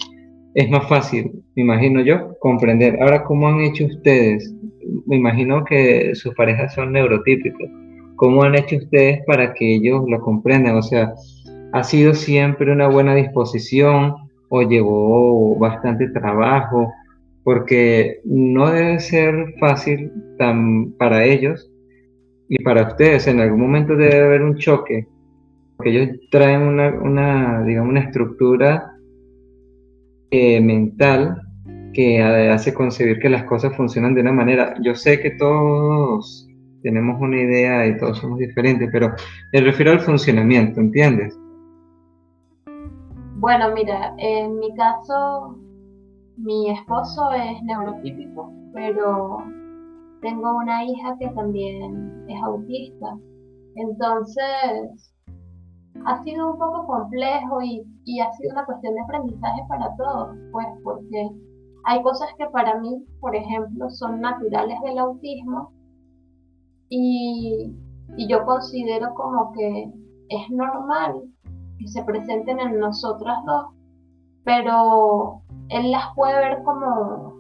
es 0.55 0.71
más 0.71 0.89
fácil, 0.89 1.31
me 1.55 1.63
imagino 1.63 2.01
yo, 2.03 2.37
comprender. 2.41 3.01
Ahora, 3.03 3.25
¿cómo 3.25 3.49
han 3.49 3.61
hecho 3.61 3.87
ustedes 3.87 4.55
me 5.07 5.17
imagino 5.17 5.65
que 5.65 6.15
sus 6.15 6.35
parejas 6.35 6.75
son 6.75 6.93
neurotípicos. 6.93 7.69
¿Cómo 8.17 8.43
han 8.43 8.55
hecho 8.55 8.77
ustedes 8.77 9.21
para 9.27 9.55
que 9.55 9.77
ellos 9.77 10.05
lo 10.09 10.21
comprendan? 10.21 10.77
O 10.77 10.83
sea, 10.83 11.15
¿ha 11.73 11.83
sido 11.83 12.15
siempre 12.15 12.73
una 12.73 12.89
buena 12.89 13.15
disposición 13.15 14.15
o 14.49 14.63
llevó 14.63 15.57
bastante 15.59 16.09
trabajo? 16.09 16.93
Porque 17.45 18.21
no 18.25 18.71
debe 18.71 19.01
ser 19.01 19.55
fácil 19.59 20.13
tan 20.39 20.93
para 20.93 21.25
ellos 21.25 21.71
y 22.49 22.63
para 22.63 22.89
ustedes. 22.89 23.27
En 23.27 23.41
algún 23.41 23.61
momento 23.61 23.97
debe 23.97 24.21
haber 24.21 24.43
un 24.43 24.57
choque, 24.57 25.07
porque 25.77 25.91
ellos 25.91 26.19
traen 26.31 26.63
una, 26.63 27.63
digamos, 27.65 27.91
una 27.91 28.01
estructura 28.01 28.93
eh, 30.31 30.61
mental 30.61 31.43
que 31.93 32.23
hace 32.23 32.73
concebir 32.73 33.19
que 33.19 33.29
las 33.29 33.45
cosas 33.45 33.77
funcionan 33.77 34.15
de 34.15 34.21
una 34.21 34.33
manera. 34.33 34.75
Yo 34.81 34.95
sé 34.95 35.21
que 35.21 35.31
todos 35.33 36.47
tenemos 36.83 37.21
una 37.21 37.41
idea 37.41 37.87
y 37.87 37.97
todos 37.99 38.19
somos 38.19 38.39
diferentes, 38.39 38.89
pero 38.93 39.13
me 39.53 39.61
refiero 39.61 39.93
al 39.93 40.01
funcionamiento, 40.01 40.81
¿entiendes? 40.81 41.37
Bueno, 43.37 43.73
mira, 43.75 44.15
en 44.19 44.59
mi 44.59 44.75
caso, 44.75 45.57
mi 46.37 46.71
esposo 46.71 47.33
es 47.33 47.63
neurotípico, 47.63 48.53
pero 48.75 49.39
tengo 50.21 50.57
una 50.59 50.85
hija 50.85 51.17
que 51.19 51.29
también 51.29 52.25
es 52.29 52.43
autista. 52.43 53.17
Entonces, 53.77 55.15
ha 56.05 56.23
sido 56.23 56.53
un 56.53 56.59
poco 56.59 56.87
complejo 56.87 57.63
y, 57.63 57.83
y 58.11 58.19
ha 58.19 58.33
sido 58.33 58.51
una 58.51 58.65
cuestión 58.65 58.95
de 58.95 59.03
aprendizaje 59.03 59.63
para 59.69 59.95
todos, 59.95 60.37
pues 60.51 60.67
porque 60.83 61.31
hay 61.85 62.03
cosas 62.03 62.29
que 62.37 62.47
para 62.47 62.79
mí, 62.81 63.07
por 63.21 63.37
ejemplo, 63.37 63.89
son 63.89 64.21
naturales 64.21 64.77
del 64.83 64.99
autismo 64.99 65.73
y, 66.89 67.73
yo 68.29 68.45
considero 68.45 69.15
como 69.15 69.53
que 69.53 69.93
es 70.29 70.51
normal 70.51 71.23
que 71.79 71.87
se 71.87 72.03
presenten 72.03 72.59
en 72.59 72.81
nosotras 72.81 73.39
dos, 73.47 73.67
pero 74.45 75.43
él 75.69 75.93
las 75.93 76.13
puede 76.17 76.35
ver 76.37 76.63
como, 76.65 77.37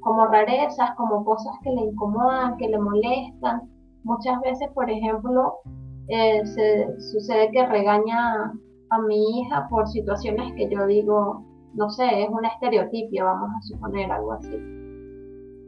como 0.00 0.26
rarezas, 0.26 0.96
como 0.96 1.24
cosas 1.24 1.54
que 1.62 1.70
le 1.70 1.82
incomodan, 1.82 2.56
que 2.56 2.68
le 2.68 2.78
molestan. 2.80 3.70
Muchas 4.02 4.40
veces, 4.40 4.68
por 4.74 4.90
ejemplo, 4.90 5.60
eh, 6.08 6.44
se, 6.44 7.00
sucede 7.00 7.52
que 7.52 7.64
regaña 7.64 8.52
a 8.90 8.98
mi 9.00 9.40
hija 9.40 9.66
por 9.68 9.86
situaciones 9.88 10.52
que 10.54 10.68
yo 10.68 10.86
digo, 10.86 11.44
no 11.74 11.90
sé, 11.90 12.22
es 12.22 12.28
un 12.30 12.44
estereotipio, 12.44 13.24
vamos 13.24 13.50
a 13.56 13.62
suponer 13.62 14.10
algo 14.10 14.32
así. 14.32 14.56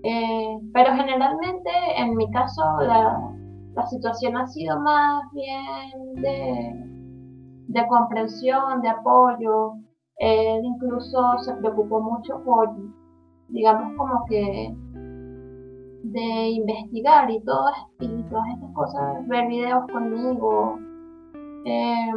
Eh, 0.03 0.59
pero 0.73 0.95
generalmente, 0.95 1.71
en 1.97 2.17
mi 2.17 2.31
caso, 2.31 2.63
la, 2.81 3.37
situación 3.89 4.37
ha 4.37 4.47
sido 4.47 4.79
más 4.81 5.23
bien 5.33 6.15
de, 7.69 7.87
comprensión, 7.89 8.83
de 8.83 8.89
apoyo. 8.89 9.75
Él 10.17 10.61
incluso 10.65 11.39
se 11.39 11.55
preocupó 11.55 12.01
mucho 12.01 12.43
por, 12.45 12.77
digamos, 13.49 13.97
como 13.97 14.25
que 14.27 14.75
de 16.03 16.49
investigar 16.51 17.31
y, 17.31 17.41
todo, 17.41 17.71
y 18.01 18.23
todas 18.25 18.49
estas 18.55 18.73
cosas, 18.75 19.29
ver 19.29 19.49
videos 19.49 19.87
conmigo. 19.91 20.79
Eh, 21.65 22.13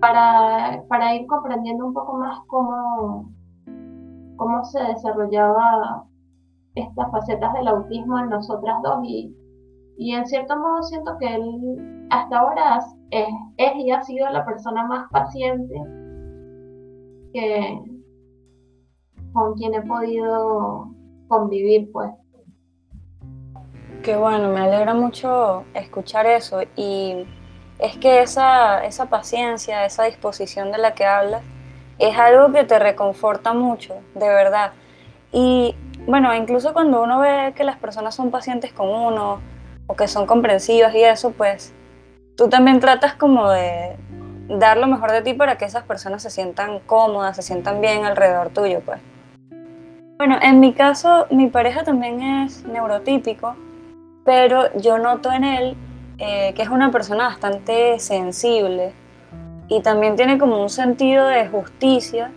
para, 0.00 0.82
para 0.88 1.14
ir 1.14 1.26
comprendiendo 1.26 1.86
un 1.86 1.94
poco 1.94 2.14
más 2.14 2.38
cómo, 2.46 3.32
cómo 4.36 4.64
se 4.64 4.82
desarrollaba 4.82 6.04
estas 6.74 7.10
facetas 7.10 7.52
del 7.52 7.68
autismo 7.68 8.18
en 8.18 8.30
nosotras 8.30 8.76
dos 8.82 9.00
y, 9.04 9.34
y 9.98 10.14
en 10.14 10.26
cierto 10.26 10.56
modo 10.56 10.82
siento 10.82 11.16
que 11.18 11.34
él 11.34 12.06
hasta 12.10 12.38
ahora 12.38 12.78
es, 13.10 13.26
es, 13.56 13.76
y 13.76 13.90
ha 13.90 14.02
sido 14.02 14.28
la 14.30 14.44
persona 14.44 14.86
más 14.86 15.08
paciente 15.10 15.74
que 17.32 17.80
con 19.32 19.54
quien 19.54 19.74
he 19.74 19.82
podido 19.82 20.88
convivir 21.28 21.90
pues. 21.92 22.10
Qué 24.02 24.16
bueno, 24.16 24.48
me 24.48 24.60
alegra 24.60 24.94
mucho 24.94 25.64
escuchar 25.74 26.26
eso 26.26 26.62
y 26.74 27.26
es 27.80 27.96
que 27.96 28.22
esa, 28.22 28.84
esa 28.84 29.06
paciencia, 29.06 29.84
esa 29.84 30.04
disposición 30.04 30.70
de 30.72 30.78
la 30.78 30.94
que 30.94 31.04
hablas, 31.06 31.42
es 31.98 32.16
algo 32.18 32.52
que 32.52 32.64
te 32.64 32.78
reconforta 32.78 33.52
mucho, 33.52 33.94
de 34.14 34.28
verdad. 34.28 34.72
Y 35.32 35.74
bueno, 36.06 36.34
incluso 36.34 36.72
cuando 36.72 37.02
uno 37.02 37.20
ve 37.20 37.52
que 37.54 37.64
las 37.64 37.76
personas 37.76 38.14
son 38.14 38.30
pacientes 38.30 38.72
con 38.72 38.88
uno 38.88 39.40
o 39.86 39.96
que 39.96 40.08
son 40.08 40.26
comprensivas 40.26 40.94
y 40.94 41.04
eso, 41.04 41.32
pues 41.32 41.72
tú 42.36 42.48
también 42.48 42.80
tratas 42.80 43.14
como 43.14 43.50
de 43.50 43.96
dar 44.48 44.76
lo 44.76 44.86
mejor 44.86 45.12
de 45.12 45.22
ti 45.22 45.34
para 45.34 45.56
que 45.56 45.64
esas 45.64 45.84
personas 45.84 46.22
se 46.22 46.30
sientan 46.30 46.80
cómodas, 46.80 47.36
se 47.36 47.42
sientan 47.42 47.80
bien 47.80 48.04
alrededor 48.04 48.48
tuyo, 48.50 48.80
pues. 48.84 49.00
Bueno, 50.16 50.38
en 50.42 50.60
mi 50.60 50.72
caso, 50.72 51.26
mi 51.30 51.48
pareja 51.48 51.84
también 51.84 52.22
es 52.22 52.64
neurotípico, 52.64 53.56
pero 54.24 54.74
yo 54.76 54.98
noto 54.98 55.32
en 55.32 55.44
él 55.44 55.76
eh, 56.20 56.52
que 56.54 56.60
es 56.60 56.68
una 56.68 56.90
persona 56.92 57.28
bastante 57.28 57.98
sensible 57.98 58.92
y 59.68 59.80
también 59.80 60.16
tiene 60.16 60.38
como 60.38 60.60
un 60.60 60.68
sentido 60.68 61.26
de 61.26 61.48
justicia. 61.48 62.30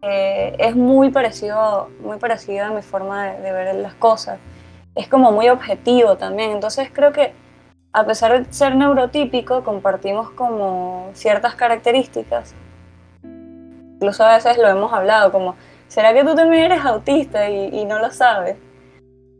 es 0.00 0.76
muy 0.76 1.10
parecido, 1.10 1.88
muy 2.00 2.18
parecido 2.18 2.66
a 2.66 2.70
mi 2.70 2.82
forma 2.82 3.24
de, 3.32 3.52
ver 3.52 3.74
las 3.76 3.94
cosas. 3.94 4.38
Es 4.94 5.08
como 5.08 5.32
muy 5.32 5.48
objetivo 5.48 6.16
también. 6.16 6.52
Entonces 6.52 6.88
creo 6.92 7.12
que 7.12 7.32
a 7.92 8.04
pesar 8.06 8.44
de 8.44 8.52
ser 8.52 8.76
neurotípico, 8.76 9.64
compartimos 9.64 10.30
como 10.30 11.10
ciertas 11.14 11.54
características. 11.56 12.54
Incluso 13.22 14.24
a 14.24 14.34
veces 14.36 14.58
lo 14.58 14.68
hemos 14.68 14.92
hablado, 14.92 15.32
como, 15.32 15.56
¿será 15.88 16.12
que 16.12 16.24
tú 16.24 16.34
también 16.34 16.64
eres 16.64 16.84
autista 16.84 17.48
y, 17.48 17.70
y 17.72 17.84
no 17.86 17.98
lo 17.98 18.10
sabes? 18.10 18.56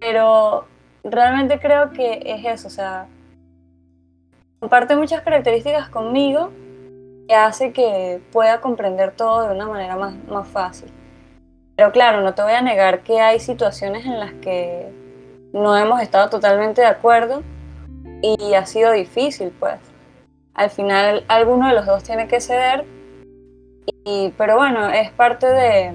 Pero 0.01 0.65
realmente 1.05 1.61
creo 1.61 1.93
que 1.93 2.23
es 2.25 2.45
eso, 2.45 2.69
o 2.69 2.71
sea, 2.71 3.07
comparte 4.65 4.97
muchas 4.97 5.21
características 5.21 5.91
conmigo 5.91 6.51
que 7.29 7.35
hace 7.35 7.75
que 7.75 8.23
pueda 8.33 8.63
comprender 8.63 9.13
todo 9.13 9.47
de 9.47 9.55
una 9.55 9.67
manera 9.67 9.95
más, 9.95 10.15
más 10.27 10.49
fácil. 10.49 10.91
Pero 11.77 11.93
claro, 11.93 12.23
no 12.23 12.33
te 12.33 12.41
voy 12.41 12.53
a 12.53 12.63
negar 12.63 13.01
que 13.01 13.21
hay 13.21 13.41
situaciones 13.41 14.07
en 14.07 14.19
las 14.19 14.33
que 14.33 14.91
no 15.53 15.77
hemos 15.77 16.01
estado 16.01 16.31
totalmente 16.31 16.81
de 16.81 16.87
acuerdo 16.87 17.43
y 18.23 18.55
ha 18.55 18.65
sido 18.65 18.93
difícil, 18.93 19.53
pues. 19.61 19.79
Al 20.55 20.71
final 20.71 21.27
alguno 21.29 21.69
de 21.69 21.75
los 21.75 21.85
dos 21.85 22.03
tiene 22.03 22.27
que 22.27 22.41
ceder, 22.41 22.87
y, 24.07 24.33
pero 24.39 24.57
bueno, 24.57 24.89
es 24.89 25.11
parte 25.11 25.47
de, 25.47 25.93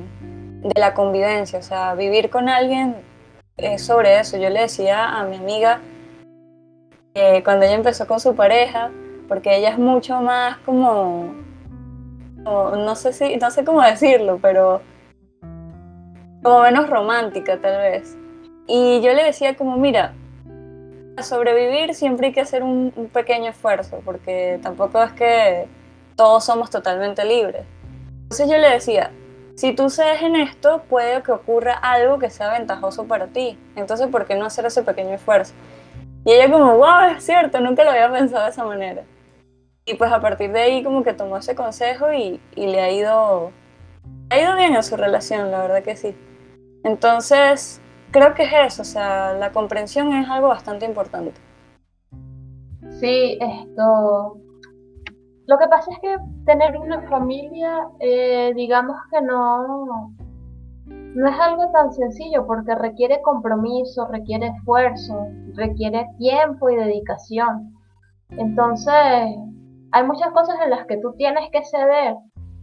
de 0.62 0.80
la 0.80 0.94
convivencia, 0.94 1.58
o 1.58 1.64
sea, 1.64 1.96
vivir 1.96 2.30
con 2.30 2.50
alguien 2.50 2.98
es 3.58 3.84
sobre 3.84 4.20
eso. 4.20 4.38
Yo 4.38 4.52
le 4.52 4.62
decía 4.62 5.18
a 5.18 5.24
mi 5.24 5.38
amiga 5.38 5.82
cuando 7.44 7.66
ella 7.66 7.76
empezó 7.76 8.08
con 8.08 8.20
su 8.20 8.36
pareja, 8.36 8.92
porque 9.28 9.58
ella 9.58 9.70
es 9.70 9.78
mucho 9.78 10.22
más 10.22 10.58
como, 10.60 11.34
no 12.44 12.96
sé 12.96 13.14
si, 13.14 13.38
no 13.38 13.52
sé 13.52 13.64
cómo 13.64 13.82
decirlo, 13.82 14.40
pero 14.42 14.82
como 16.42 16.62
menos 16.62 16.90
romántica 16.90 17.60
tal 17.60 17.78
vez. 17.78 18.18
Y 18.68 19.02
yo 19.02 19.14
le 19.14 19.24
decía 19.24 19.56
como, 19.56 19.78
mira, 19.78 20.14
para 21.16 21.28
sobrevivir 21.28 21.94
siempre 21.94 22.28
hay 22.28 22.34
que 22.34 22.42
hacer 22.42 22.64
un, 22.64 22.94
un 22.96 23.08
pequeño 23.08 23.50
esfuerzo, 23.50 24.02
porque 24.06 24.60
tampoco 24.62 25.04
es 25.04 25.12
que 25.14 25.68
todos 26.16 26.44
somos 26.46 26.70
totalmente 26.70 27.26
libres. 27.26 27.66
Entonces 28.24 28.50
yo 28.50 28.58
le 28.58 28.70
decía, 28.70 29.12
si 29.56 29.74
tú 29.74 29.90
cedes 29.90 30.22
en 30.22 30.38
esto, 30.38 30.84
puede 30.90 31.22
que 31.22 31.34
ocurra 31.34 31.74
algo 31.74 32.18
que 32.18 32.30
sea 32.30 32.54
ventajoso 32.54 33.06
para 33.06 33.28
ti. 33.28 33.58
Entonces, 33.76 34.08
¿por 34.08 34.26
qué 34.26 34.36
no 34.36 34.46
hacer 34.46 34.66
ese 34.66 34.84
pequeño 34.84 35.16
esfuerzo? 35.16 35.54
Y 36.26 36.32
ella 36.34 36.52
como, 36.52 36.78
wow, 36.78 37.16
es 37.16 37.24
cierto, 37.24 37.60
nunca 37.62 37.84
lo 37.84 37.92
había 37.92 38.12
pensado 38.12 38.44
de 38.44 38.50
esa 38.50 38.66
manera. 38.66 39.04
Y 39.86 39.96
pues 39.96 40.12
a 40.12 40.20
partir 40.20 40.52
de 40.52 40.62
ahí 40.62 40.84
como 40.84 41.04
que 41.04 41.14
tomó 41.14 41.38
ese 41.38 41.56
consejo 41.56 42.12
y, 42.14 42.40
y 42.56 42.68
le 42.68 42.82
ha 42.82 42.92
ido, 42.92 43.52
ha 44.30 44.40
ido 44.40 44.56
bien 44.56 44.76
a 44.76 44.84
su 44.84 44.98
relación, 44.98 45.50
la 45.52 45.62
verdad 45.62 45.84
que 45.84 45.96
sí. 45.96 46.16
Entonces, 46.84 47.82
creo 48.12 48.34
que 48.34 48.44
es 48.44 48.54
eso, 48.54 48.82
o 48.82 48.86
sea, 48.86 49.34
la 49.34 49.52
comprensión 49.52 50.14
es 50.14 50.30
algo 50.30 50.50
bastante 50.50 50.86
importante. 50.86 51.40
Sí, 53.00 53.38
esto. 53.40 54.38
Lo 55.48 55.58
que 55.58 55.68
pasa 55.68 55.92
es 55.92 56.00
que 56.00 56.18
tener 56.46 56.78
una 56.78 57.02
familia, 57.10 57.88
eh, 58.00 58.52
digamos 58.56 58.98
que 59.12 59.22
no, 59.22 60.14
no 61.16 61.28
es 61.28 61.40
algo 61.40 61.72
tan 61.72 61.92
sencillo 61.92 62.46
porque 62.46 62.76
requiere 62.76 63.22
compromiso, 63.22 64.08
requiere 64.08 64.48
esfuerzo, 64.48 65.28
requiere 65.56 66.08
tiempo 66.18 66.70
y 66.70 66.76
dedicación. 66.76 67.74
Entonces, 68.32 68.94
hay 69.92 70.04
muchas 70.06 70.32
cosas 70.32 70.56
en 70.64 70.70
las 70.70 70.86
que 70.86 70.98
tú 70.98 71.14
tienes 71.18 71.50
que 71.52 71.64
ceder 71.64 72.16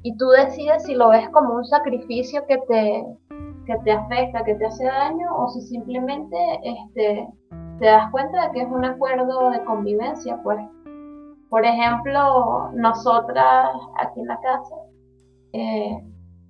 y 0.03 0.17
tú 0.17 0.29
decides 0.29 0.85
si 0.85 0.95
lo 0.95 1.09
ves 1.09 1.29
como 1.31 1.55
un 1.55 1.65
sacrificio 1.65 2.47
que 2.47 2.59
te, 2.69 3.05
que 3.67 3.77
te 3.85 3.93
afecta, 3.93 4.45
que 4.45 4.55
te 4.55 4.67
hace 4.67 4.85
daño, 4.85 5.27
o 5.37 5.49
si 5.49 5.63
simplemente 5.63 6.37
este, 6.63 7.27
te 7.81 7.87
das 7.87 8.11
cuenta 8.13 8.47
de 8.47 8.53
que 8.53 8.61
es 8.63 8.69
un 8.69 8.85
acuerdo 8.85 9.51
de 9.51 9.65
convivencia, 9.65 10.41
pues. 10.45 10.61
Por 11.49 11.65
ejemplo, 11.65 12.71
nosotras 12.75 13.71
aquí 13.99 14.21
en 14.21 14.27
la 14.27 14.41
casa 14.41 14.75
eh, 15.53 16.05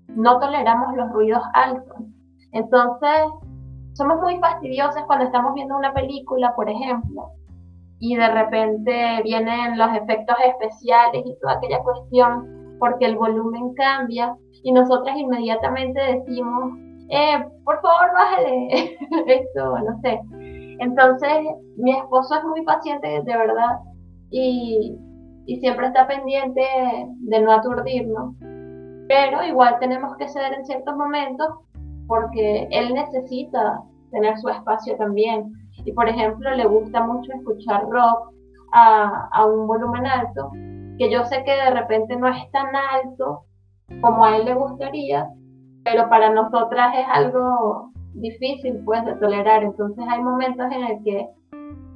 no 0.08 0.38
toleramos 0.38 0.94
los 0.96 1.10
ruidos 1.10 1.42
altos. 1.54 1.96
Entonces, 2.52 3.22
somos 3.94 4.20
muy 4.20 4.38
fastidiosas 4.38 5.04
cuando 5.06 5.24
estamos 5.24 5.54
viendo 5.54 5.76
una 5.76 5.92
película, 5.92 6.54
por 6.54 6.68
ejemplo, 6.68 7.30
y 7.98 8.14
de 8.14 8.28
repente 8.28 9.22
vienen 9.24 9.78
los 9.78 9.88
efectos 9.96 10.36
especiales 10.46 11.22
y 11.24 11.38
toda 11.40 11.54
aquella 11.54 11.80
cuestión, 11.80 12.76
porque 12.78 13.06
el 13.06 13.16
volumen 13.16 13.72
cambia, 13.74 14.36
y 14.62 14.72
nosotras 14.72 15.16
inmediatamente 15.16 16.00
decimos, 16.00 16.78
eh, 17.08 17.44
por 17.64 17.80
favor, 17.80 18.12
bájale 18.12 18.98
esto, 19.26 19.78
no 19.78 20.00
sé. 20.02 20.20
Entonces, 20.78 21.30
mi 21.76 21.92
esposo 21.92 22.34
es 22.36 22.44
muy 22.44 22.62
paciente, 22.62 23.22
de 23.22 23.36
verdad, 23.36 23.78
y, 24.30 24.98
y 25.46 25.60
siempre 25.60 25.86
está 25.86 26.06
pendiente 26.06 26.62
de 27.20 27.40
no 27.40 27.52
aturdirnos. 27.52 28.34
Pero 29.08 29.42
igual 29.44 29.78
tenemos 29.78 30.16
que 30.16 30.28
ceder 30.28 30.54
en 30.54 30.66
ciertos 30.66 30.96
momentos 30.96 31.48
porque 32.06 32.68
él 32.70 32.94
necesita 32.94 33.82
tener 34.10 34.38
su 34.38 34.48
espacio 34.48 34.96
también. 34.96 35.52
Y 35.84 35.92
por 35.92 36.08
ejemplo, 36.08 36.50
le 36.54 36.66
gusta 36.66 37.04
mucho 37.04 37.32
escuchar 37.32 37.84
rock 37.88 38.32
a, 38.72 39.46
un 39.46 39.66
volumen 39.66 40.06
alto, 40.06 40.50
que 40.98 41.10
yo 41.10 41.24
sé 41.24 41.42
que 41.44 41.52
de 41.52 41.70
repente 41.70 42.16
no 42.16 42.28
es 42.28 42.50
tan 42.50 42.66
alto 42.74 43.44
como 44.00 44.24
a 44.24 44.36
él 44.36 44.44
le 44.44 44.54
gustaría, 44.54 45.28
pero 45.84 46.08
para 46.08 46.30
nosotras 46.30 46.94
es 46.98 47.06
algo 47.08 47.92
difícil 48.14 48.82
pues 48.84 49.04
de 49.04 49.14
tolerar. 49.16 49.62
Entonces 49.62 50.04
hay 50.08 50.22
momentos 50.22 50.66
en 50.72 50.84
el 50.84 51.04
que 51.04 51.28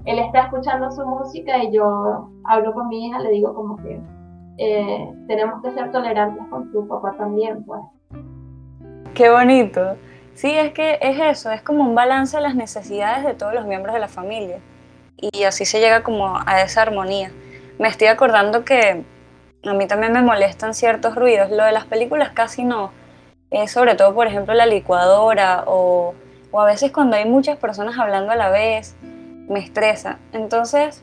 él 0.05 0.19
está 0.19 0.43
escuchando 0.45 0.91
su 0.91 1.05
música 1.05 1.63
y 1.65 1.73
yo 1.73 2.31
hablo 2.45 2.73
con 2.73 2.89
mi 2.89 3.07
hija, 3.07 3.19
le 3.19 3.31
digo 3.31 3.55
como 3.55 3.77
que 3.77 4.01
eh, 4.63 5.09
tenemos 5.27 5.63
que 5.63 5.71
ser 5.71 5.91
tolerantes 5.91 6.45
con 6.51 6.71
tu 6.71 6.87
papá 6.87 7.15
también, 7.17 7.65
pues. 7.65 7.81
Qué 9.15 9.31
bonito. 9.31 9.97
Sí, 10.35 10.51
es 10.55 10.75
que 10.75 10.99
es 11.01 11.19
eso, 11.19 11.51
es 11.51 11.63
como 11.63 11.83
un 11.83 11.95
balance 11.95 12.37
de 12.37 12.43
las 12.43 12.55
necesidades 12.55 13.25
de 13.25 13.33
todos 13.33 13.55
los 13.55 13.67
miembros 13.67 13.95
de 13.95 14.01
la 14.01 14.09
familia. 14.09 14.59
Y 15.17 15.45
así 15.45 15.65
se 15.65 15.81
llega 15.81 16.03
como 16.03 16.39
a 16.45 16.61
esa 16.61 16.83
armonía. 16.83 17.31
Me 17.79 17.89
estoy 17.89 18.09
acordando 18.09 18.63
que 18.65 19.03
a 19.65 19.73
mí 19.73 19.87
también 19.87 20.13
me 20.13 20.21
molestan 20.21 20.75
ciertos 20.75 21.15
ruidos. 21.15 21.51
Lo 21.51 21.65
de 21.65 21.73
las 21.73 21.87
películas 21.87 22.31
casi 22.31 22.63
no. 22.63 22.93
Es 23.51 23.73
sobre 23.73 23.95
todo, 23.95 24.15
por 24.15 24.27
ejemplo, 24.27 24.53
la 24.53 24.67
licuadora 24.67 25.65
o, 25.67 26.15
o 26.51 26.61
a 26.61 26.67
veces 26.67 26.93
cuando 26.93 27.17
hay 27.17 27.25
muchas 27.25 27.57
personas 27.57 27.99
hablando 27.99 28.33
a 28.33 28.37
la 28.37 28.51
vez, 28.51 28.95
me 29.03 29.61
estresa. 29.61 30.19
Entonces, 30.33 31.03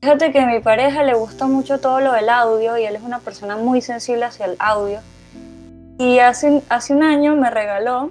fíjate 0.00 0.32
que 0.32 0.40
a 0.40 0.46
mi 0.46 0.60
pareja 0.60 1.02
le 1.02 1.14
gusta 1.14 1.46
mucho 1.46 1.80
todo 1.80 2.00
lo 2.00 2.12
del 2.12 2.28
audio 2.28 2.78
y 2.78 2.84
él 2.84 2.96
es 2.96 3.02
una 3.02 3.18
persona 3.18 3.56
muy 3.56 3.80
sensible 3.80 4.24
hacia 4.24 4.46
el 4.46 4.56
audio. 4.58 5.00
Y 5.98 6.18
hace, 6.18 6.62
hace 6.68 6.94
un 6.94 7.02
año 7.02 7.36
me 7.36 7.50
regaló 7.50 8.10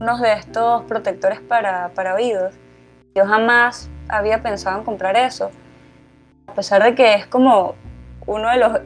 unos 0.00 0.20
de 0.20 0.32
estos 0.34 0.82
protectores 0.84 1.40
para, 1.40 1.90
para 1.94 2.14
oídos. 2.14 2.54
Yo 3.14 3.26
jamás 3.26 3.88
había 4.08 4.42
pensado 4.42 4.78
en 4.78 4.84
comprar 4.84 5.16
eso, 5.16 5.50
a 6.46 6.54
pesar 6.54 6.82
de 6.82 6.94
que 6.94 7.14
es 7.14 7.26
como 7.26 7.74
uno 8.26 8.50
de 8.50 8.58
los 8.58 8.80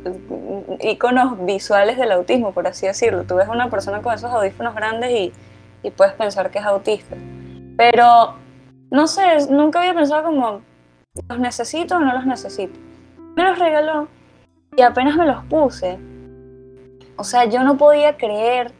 iconos 0.80 1.44
visuales 1.44 1.98
del 1.98 2.12
autismo, 2.12 2.52
por 2.52 2.66
así 2.66 2.86
decirlo. 2.86 3.24
Tú 3.24 3.36
ves 3.36 3.48
a 3.48 3.52
una 3.52 3.68
persona 3.68 4.00
con 4.00 4.14
esos 4.14 4.30
audífonos 4.30 4.74
grandes 4.74 5.10
y, 5.10 5.32
y 5.82 5.90
puedes 5.90 6.14
pensar 6.14 6.50
que 6.50 6.60
es 6.60 6.64
autista. 6.64 7.16
Pero, 7.76 8.34
no 8.90 9.06
sé, 9.06 9.22
nunca 9.50 9.80
había 9.80 9.94
pensado 9.94 10.24
como, 10.24 10.62
¿los 11.28 11.38
necesito 11.38 11.96
o 11.96 12.00
no 12.00 12.12
los 12.12 12.26
necesito? 12.26 12.78
Me 13.36 13.44
los 13.44 13.58
regaló 13.58 14.08
y 14.76 14.82
apenas 14.82 15.16
me 15.16 15.26
los 15.26 15.44
puse. 15.44 15.98
O 17.16 17.24
sea, 17.24 17.44
yo 17.44 17.62
no 17.62 17.76
podía 17.76 18.16
creer 18.16 18.72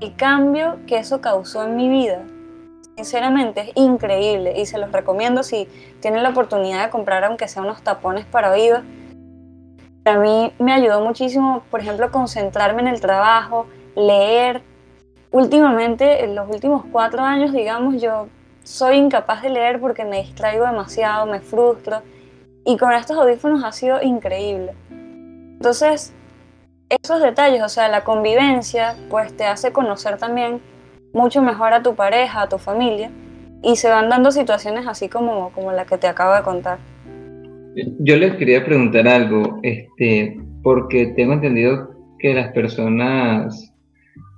el 0.00 0.16
cambio 0.16 0.78
que 0.86 0.98
eso 0.98 1.20
causó 1.20 1.64
en 1.64 1.76
mi 1.76 1.88
vida. 1.88 2.24
Sinceramente 2.96 3.60
es 3.60 3.70
increíble 3.76 4.54
y 4.60 4.66
se 4.66 4.78
los 4.78 4.90
recomiendo 4.90 5.42
si 5.42 5.68
tienen 6.00 6.22
la 6.22 6.30
oportunidad 6.30 6.84
de 6.84 6.90
comprar 6.90 7.24
aunque 7.24 7.46
sea 7.46 7.62
unos 7.62 7.82
tapones 7.82 8.24
para 8.24 8.50
oídos. 8.50 8.82
Para 10.02 10.18
mí 10.18 10.52
me 10.58 10.72
ayudó 10.72 11.00
muchísimo, 11.04 11.62
por 11.70 11.80
ejemplo, 11.80 12.10
concentrarme 12.10 12.82
en 12.82 12.88
el 12.88 13.00
trabajo, 13.00 13.66
leer. 13.94 14.62
Últimamente, 15.30 16.24
en 16.24 16.34
los 16.34 16.48
últimos 16.48 16.84
cuatro 16.90 17.22
años, 17.22 17.52
digamos, 17.52 18.00
yo 18.00 18.28
soy 18.66 18.96
incapaz 18.96 19.42
de 19.42 19.50
leer 19.50 19.80
porque 19.80 20.04
me 20.04 20.22
distraigo 20.22 20.66
demasiado, 20.66 21.24
me 21.26 21.40
frustro. 21.40 22.02
Y 22.64 22.76
con 22.76 22.92
estos 22.92 23.16
audífonos 23.16 23.62
ha 23.62 23.70
sido 23.70 24.02
increíble. 24.02 24.72
Entonces, 24.90 26.12
esos 26.88 27.22
detalles, 27.22 27.62
o 27.62 27.68
sea, 27.68 27.88
la 27.88 28.02
convivencia, 28.02 28.96
pues 29.08 29.34
te 29.36 29.44
hace 29.44 29.72
conocer 29.72 30.18
también 30.18 30.60
mucho 31.12 31.42
mejor 31.42 31.72
a 31.72 31.82
tu 31.82 31.94
pareja, 31.94 32.42
a 32.42 32.48
tu 32.48 32.58
familia, 32.58 33.10
y 33.62 33.76
se 33.76 33.88
van 33.88 34.08
dando 34.08 34.32
situaciones 34.32 34.86
así 34.88 35.08
como, 35.08 35.50
como 35.52 35.70
la 35.70 35.84
que 35.84 35.96
te 35.96 36.08
acabo 36.08 36.34
de 36.34 36.42
contar. 36.42 36.78
Yo 38.00 38.16
les 38.16 38.34
quería 38.34 38.64
preguntar 38.64 39.06
algo, 39.06 39.60
este, 39.62 40.40
porque 40.64 41.14
tengo 41.16 41.34
entendido 41.34 41.90
que 42.18 42.34
las 42.34 42.52
personas 42.52 43.72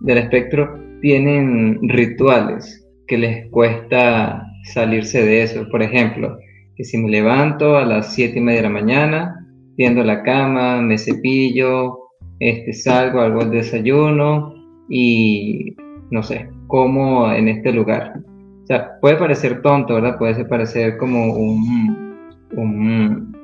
del 0.00 0.18
espectro 0.18 0.78
tienen 1.00 1.78
rituales 1.88 2.87
que 3.08 3.18
les 3.18 3.50
cuesta 3.50 4.46
salirse 4.64 5.24
de 5.24 5.42
eso. 5.42 5.68
Por 5.68 5.82
ejemplo, 5.82 6.38
que 6.76 6.84
si 6.84 6.98
me 6.98 7.10
levanto 7.10 7.76
a 7.76 7.84
las 7.84 8.14
siete 8.14 8.38
y 8.38 8.42
media 8.42 8.58
de 8.58 8.68
la 8.68 8.74
mañana, 8.74 9.46
tiendo 9.76 10.04
la 10.04 10.22
cama, 10.22 10.80
me 10.82 10.98
cepillo, 10.98 11.98
este, 12.38 12.72
salgo, 12.72 13.20
hago 13.20 13.42
el 13.42 13.50
desayuno 13.50 14.54
y 14.88 15.74
no 16.10 16.22
sé, 16.22 16.48
como 16.68 17.32
en 17.32 17.48
este 17.48 17.72
lugar. 17.72 18.20
O 18.62 18.66
sea, 18.66 19.00
puede 19.00 19.16
parecer 19.16 19.62
tonto, 19.62 19.94
¿verdad? 19.94 20.18
Puede 20.18 20.44
parecer 20.44 20.98
como 20.98 21.32
un, 21.34 22.26
un, 22.52 23.36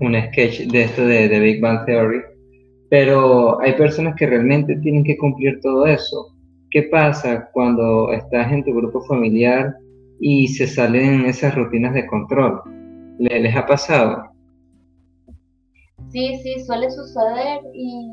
un 0.00 0.14
sketch 0.28 0.62
de 0.68 0.82
esto 0.82 1.06
de 1.06 1.40
Big 1.40 1.60
Bang 1.60 1.84
Theory, 1.84 2.22
pero 2.88 3.60
hay 3.60 3.74
personas 3.74 4.14
que 4.16 4.26
realmente 4.26 4.76
tienen 4.76 5.04
que 5.04 5.18
cumplir 5.18 5.60
todo 5.60 5.86
eso. 5.86 6.35
¿Qué 6.70 6.88
pasa 6.90 7.48
cuando 7.52 8.12
estás 8.12 8.52
en 8.52 8.64
tu 8.64 8.74
grupo 8.74 9.00
familiar 9.02 9.76
y 10.20 10.48
se 10.48 10.66
salen 10.66 11.26
esas 11.26 11.54
rutinas 11.54 11.94
de 11.94 12.06
control? 12.06 12.60
¿Les 13.18 13.56
ha 13.56 13.66
pasado? 13.66 14.30
Sí, 16.08 16.38
sí, 16.42 16.60
suele 16.64 16.90
suceder 16.90 17.60
y 17.72 18.10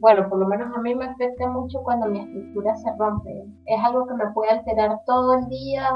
bueno, 0.00 0.28
por 0.28 0.38
lo 0.38 0.46
menos 0.46 0.68
a 0.76 0.80
mí 0.80 0.94
me 0.94 1.06
afecta 1.06 1.48
mucho 1.48 1.80
cuando 1.82 2.06
mi 2.06 2.20
estructura 2.20 2.76
se 2.76 2.90
rompe. 2.98 3.44
Es 3.66 3.80
algo 3.82 4.06
que 4.06 4.14
me 4.14 4.30
puede 4.32 4.50
alterar 4.52 5.00
todo 5.06 5.34
el 5.34 5.48
día 5.48 5.88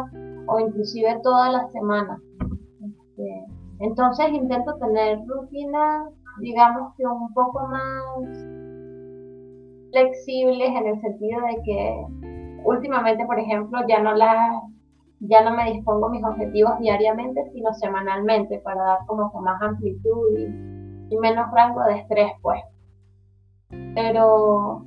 o 0.49 0.59
inclusive 0.59 1.21
toda 1.23 1.51
la 1.51 1.69
semana. 1.69 2.21
Este, 2.81 3.47
entonces 3.79 4.29
intento 4.33 4.75
tener 4.77 5.21
rutinas, 5.27 6.09
digamos 6.41 6.95
que 6.97 7.07
un 7.07 7.33
poco 7.33 7.69
más 7.69 8.62
flexibles 9.93 10.69
en 10.69 10.87
el 10.87 11.01
sentido 11.01 11.41
de 11.43 11.63
que 11.63 12.07
últimamente, 12.65 13.25
por 13.27 13.39
ejemplo, 13.39 13.79
ya 13.89 14.03
no 14.03 14.15
las 14.15 14.63
ya 15.25 15.45
no 15.45 15.55
me 15.57 15.73
dispongo 15.73 16.09
mis 16.09 16.25
objetivos 16.25 16.81
diariamente, 16.81 17.49
sino 17.53 17.73
semanalmente 17.75 18.59
para 18.59 18.83
dar 18.83 18.99
como 19.07 19.31
con 19.31 19.45
más 19.45 19.63
amplitud 19.63 20.37
y, 20.37 21.15
y 21.15 21.19
menos 21.19 21.49
rango 21.53 21.81
de 21.85 21.99
estrés, 21.99 22.33
pues. 22.43 22.61
Pero 23.95 24.85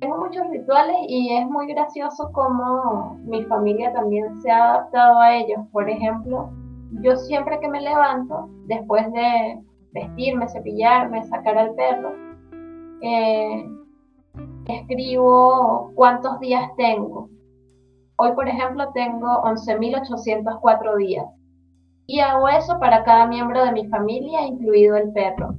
tengo 0.00 0.16
muchos 0.16 0.48
rituales 0.50 0.96
y 1.08 1.34
es 1.34 1.46
muy 1.46 1.66
gracioso 1.66 2.30
como 2.32 3.18
mi 3.24 3.44
familia 3.44 3.92
también 3.92 4.40
se 4.40 4.50
ha 4.50 4.72
adaptado 4.72 5.18
a 5.18 5.36
ellos. 5.36 5.60
Por 5.70 5.90
ejemplo, 5.90 6.50
yo 7.02 7.16
siempre 7.16 7.58
que 7.60 7.68
me 7.68 7.80
levanto, 7.80 8.48
después 8.66 9.04
de 9.12 9.60
vestirme, 9.92 10.48
cepillarme, 10.48 11.24
sacar 11.24 11.58
al 11.58 11.74
perro, 11.74 12.12
eh, 13.02 13.66
escribo 14.66 15.92
cuántos 15.94 16.38
días 16.40 16.70
tengo. 16.76 17.28
Hoy, 18.16 18.32
por 18.32 18.48
ejemplo, 18.48 18.90
tengo 18.94 19.26
11.804 19.44 20.96
días. 20.96 21.26
Y 22.06 22.20
hago 22.20 22.48
eso 22.48 22.78
para 22.78 23.04
cada 23.04 23.26
miembro 23.26 23.64
de 23.64 23.72
mi 23.72 23.86
familia, 23.88 24.46
incluido 24.46 24.96
el 24.96 25.12
perro. 25.12 25.54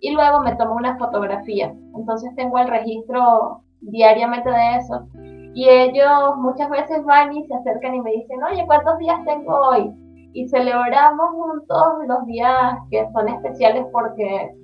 Y 0.00 0.12
luego 0.12 0.40
me 0.40 0.56
tomo 0.56 0.74
una 0.74 0.96
fotografía. 0.98 1.74
Entonces 1.94 2.34
tengo 2.36 2.58
el 2.58 2.68
registro 2.68 3.62
diariamente 3.80 4.50
de 4.50 4.76
eso. 4.76 5.06
Y 5.54 5.68
ellos 5.68 6.36
muchas 6.38 6.70
veces 6.70 7.04
van 7.04 7.32
y 7.36 7.44
se 7.46 7.54
acercan 7.54 7.94
y 7.94 8.00
me 8.00 8.12
dicen, 8.12 8.42
oye, 8.42 8.64
¿cuántos 8.66 8.98
días 8.98 9.22
tengo 9.24 9.54
hoy? 9.54 9.92
Y 10.32 10.48
celebramos 10.48 11.30
juntos 11.32 11.84
los 12.06 12.26
días 12.26 12.78
que 12.90 13.06
son 13.12 13.28
especiales 13.28 13.84
porque, 13.92 14.54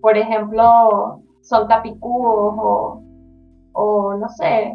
por 0.00 0.16
ejemplo, 0.16 1.20
son 1.40 1.66
capicúos 1.66 3.03
o 3.74 4.14
no 4.14 4.28
sé, 4.30 4.74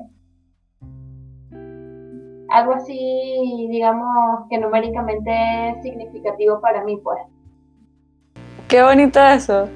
algo 2.49 2.73
así, 2.73 3.67
digamos, 3.69 4.47
que 4.49 4.57
numéricamente 4.57 5.31
es 5.69 5.83
significativo 5.83 6.59
para 6.61 6.83
mí, 6.83 6.97
pues. 6.97 7.19
Qué 8.67 8.81
bonito 8.81 9.19
eso. 9.19 9.67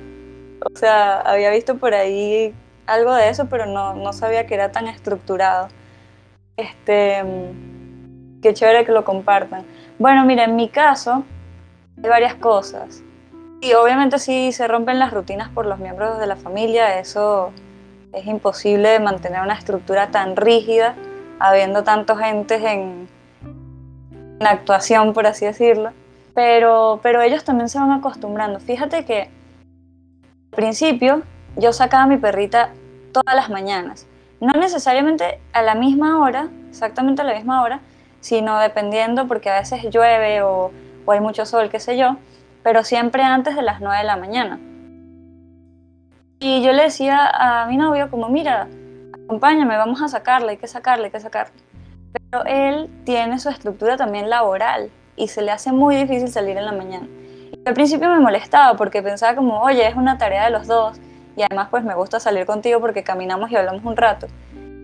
O 0.66 0.76
sea, 0.78 1.22
había 1.22 1.52
visto 1.52 1.78
por 1.78 1.94
ahí 1.94 2.54
algo 2.88 3.14
de 3.14 3.30
eso, 3.30 3.48
pero 3.50 3.66
no, 3.66 3.94
no 3.94 4.14
sabía 4.14 4.48
que 4.48 4.56
era 4.56 4.72
tan 4.72 4.88
estructurado. 4.88 5.68
Este, 6.58 7.24
qué 8.42 8.54
chévere 8.54 8.86
que 8.86 8.92
lo 8.92 9.04
compartan. 9.04 9.66
Bueno, 10.00 10.26
mira, 10.26 10.46
en 10.46 10.56
mi 10.56 10.70
caso 10.70 11.24
hay 12.02 12.10
varias 12.10 12.36
cosas. 12.36 13.04
Y 13.62 13.74
obviamente 13.74 14.20
si 14.20 14.52
se 14.52 14.68
rompen 14.68 15.00
las 15.00 15.14
rutinas 15.14 15.50
por 15.50 15.66
los 15.66 15.80
miembros 15.80 16.20
de 16.20 16.28
la 16.28 16.36
familia, 16.36 17.00
eso 17.00 17.52
es 18.14 18.28
imposible 18.28 19.00
mantener 19.00 19.42
una 19.42 19.56
estructura 19.56 20.12
tan 20.12 20.36
rígida, 20.36 20.96
habiendo 21.40 21.84
tantos 21.84 22.22
entes 22.22 22.64
en, 22.64 23.08
en 24.40 24.48
actuación, 24.48 25.14
por 25.14 25.28
así 25.28 25.46
decirlo. 25.46 25.92
Pero, 26.36 27.00
pero 27.04 27.22
ellos 27.22 27.44
también 27.44 27.70
se 27.70 27.80
van 27.80 27.92
acostumbrando. 27.92 28.60
Fíjate 28.60 29.06
que 29.06 29.22
al 29.22 30.56
principio 30.56 31.24
yo 31.58 31.74
sacaba 31.74 32.04
a 32.04 32.08
mi 32.08 32.18
perrita 32.18 32.70
todas 33.12 33.36
las 33.36 33.50
mañanas. 33.50 34.08
No 34.40 34.54
necesariamente 34.54 35.40
a 35.54 35.62
la 35.62 35.76
misma 35.76 36.20
hora, 36.20 36.50
exactamente 36.70 37.22
a 37.22 37.26
la 37.26 37.36
misma 37.36 37.64
hora, 37.64 37.82
sino 38.20 38.60
dependiendo 38.60 39.28
porque 39.28 39.50
a 39.50 39.60
veces 39.60 39.84
llueve 39.92 40.42
o, 40.42 40.72
o 41.06 41.12
hay 41.12 41.20
mucho 41.20 41.46
sol, 41.46 41.70
qué 41.70 41.80
sé 41.80 41.98
yo, 41.98 42.18
pero 42.64 42.84
siempre 42.84 43.24
antes 43.24 43.56
de 43.56 43.62
las 43.62 43.82
9 43.82 43.98
de 43.98 44.04
la 44.04 44.16
mañana. 44.18 44.60
Y 46.44 46.62
yo 46.62 46.74
le 46.74 46.84
decía 46.84 47.30
a 47.34 47.68
mi 47.68 47.78
novio 47.78 48.12
como, 48.12 48.28
mira, 48.28 48.68
acompáñame, 49.24 49.78
vamos 49.78 50.02
a 50.02 50.10
sacarla, 50.10 50.52
hay 50.52 50.58
que 50.58 50.68
sacarla, 50.68 51.06
hay 51.06 51.12
que 51.12 51.22
sacarla. 51.22 51.54
Pero 52.12 52.44
él 52.44 52.90
tiene 53.06 53.40
su 53.40 53.48
estructura 53.48 53.96
también 53.96 54.30
laboral 54.30 54.92
y 55.16 55.30
se 55.30 55.42
le 55.42 55.52
hace 55.52 55.72
muy 55.72 55.96
difícil 55.96 56.28
salir 56.28 56.58
en 56.58 56.66
la 56.66 56.74
mañana. 56.74 57.08
Y 57.54 57.62
al 57.66 57.74
principio 57.74 58.10
me 58.10 58.20
molestaba 58.20 58.76
porque 58.76 59.02
pensaba 59.02 59.38
como, 59.38 59.62
oye, 59.62 59.88
es 59.88 59.96
una 59.96 60.18
tarea 60.18 60.44
de 60.44 60.50
los 60.50 60.68
dos 60.68 61.00
y 61.38 61.44
además 61.44 61.70
pues 61.72 61.86
me 61.86 61.96
gusta 61.96 62.20
salir 62.20 62.46
contigo 62.46 62.82
porque 62.82 63.04
caminamos 63.06 63.50
y 63.50 63.56
hablamos 63.56 63.86
un 63.86 63.96
rato. 63.96 64.28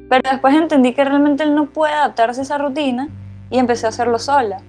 Pero 0.07 0.29
después 0.31 0.55
entendí 0.55 0.93
que 0.93 1.03
realmente 1.03 1.43
él 1.43 1.53
no 1.55 1.65
puede 1.65 1.91
adaptarse 1.91 2.39
a 2.39 2.43
esa 2.43 2.57
rutina 2.57 3.09
y 3.49 3.59
empecé 3.59 3.85
a 3.85 3.89
hacerlo 3.89 4.17
sola. 4.17 4.61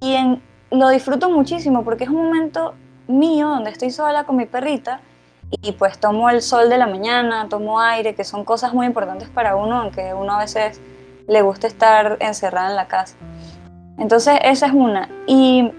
Y 0.00 0.14
en, 0.14 0.40
lo 0.70 0.88
disfruto 0.88 1.28
muchísimo 1.28 1.84
porque 1.84 2.04
es 2.04 2.10
un 2.10 2.24
momento 2.24 2.72
mío 3.06 3.50
donde 3.50 3.68
estoy 3.68 3.90
sola 3.90 4.24
con 4.24 4.36
mi 4.36 4.46
perrita 4.46 5.02
y 5.50 5.72
pues 5.72 5.98
tomo 5.98 6.30
el 6.30 6.42
sol 6.42 6.68
de 6.68 6.78
la 6.78 6.86
mañana, 6.86 7.48
tomo 7.48 7.80
aire, 7.80 8.14
que 8.14 8.24
son 8.24 8.44
cosas 8.44 8.74
muy 8.74 8.86
importantes 8.86 9.28
para 9.28 9.56
uno, 9.56 9.80
aunque 9.80 10.14
uno 10.14 10.34
a 10.34 10.38
veces 10.40 10.80
le 11.26 11.42
gusta 11.42 11.66
estar 11.66 12.16
encerrada 12.20 12.70
en 12.70 12.76
la 12.76 12.88
casa. 12.88 13.16
Entonces 13.98 14.38
esa 14.42 14.66
es 14.66 14.72
una. 14.72 15.08
Y 15.26 15.72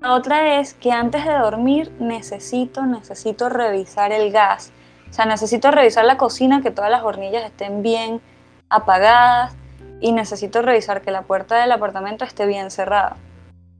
la 0.00 0.14
otra 0.14 0.60
es 0.60 0.74
que 0.74 0.92
antes 0.92 1.24
de 1.24 1.32
dormir 1.32 1.92
necesito, 1.98 2.86
necesito 2.86 3.48
revisar 3.48 4.12
el 4.12 4.32
gas. 4.32 4.72
O 5.10 5.12
sea, 5.12 5.24
necesito 5.24 5.70
revisar 5.70 6.04
la 6.04 6.16
cocina, 6.16 6.62
que 6.62 6.70
todas 6.70 6.90
las 6.90 7.02
hornillas 7.02 7.44
estén 7.44 7.82
bien 7.82 8.20
apagadas 8.68 9.54
y 10.00 10.12
necesito 10.12 10.62
revisar 10.62 11.02
que 11.02 11.10
la 11.10 11.22
puerta 11.22 11.56
del 11.56 11.72
apartamento 11.72 12.24
esté 12.24 12.46
bien 12.46 12.70
cerrada. 12.70 13.16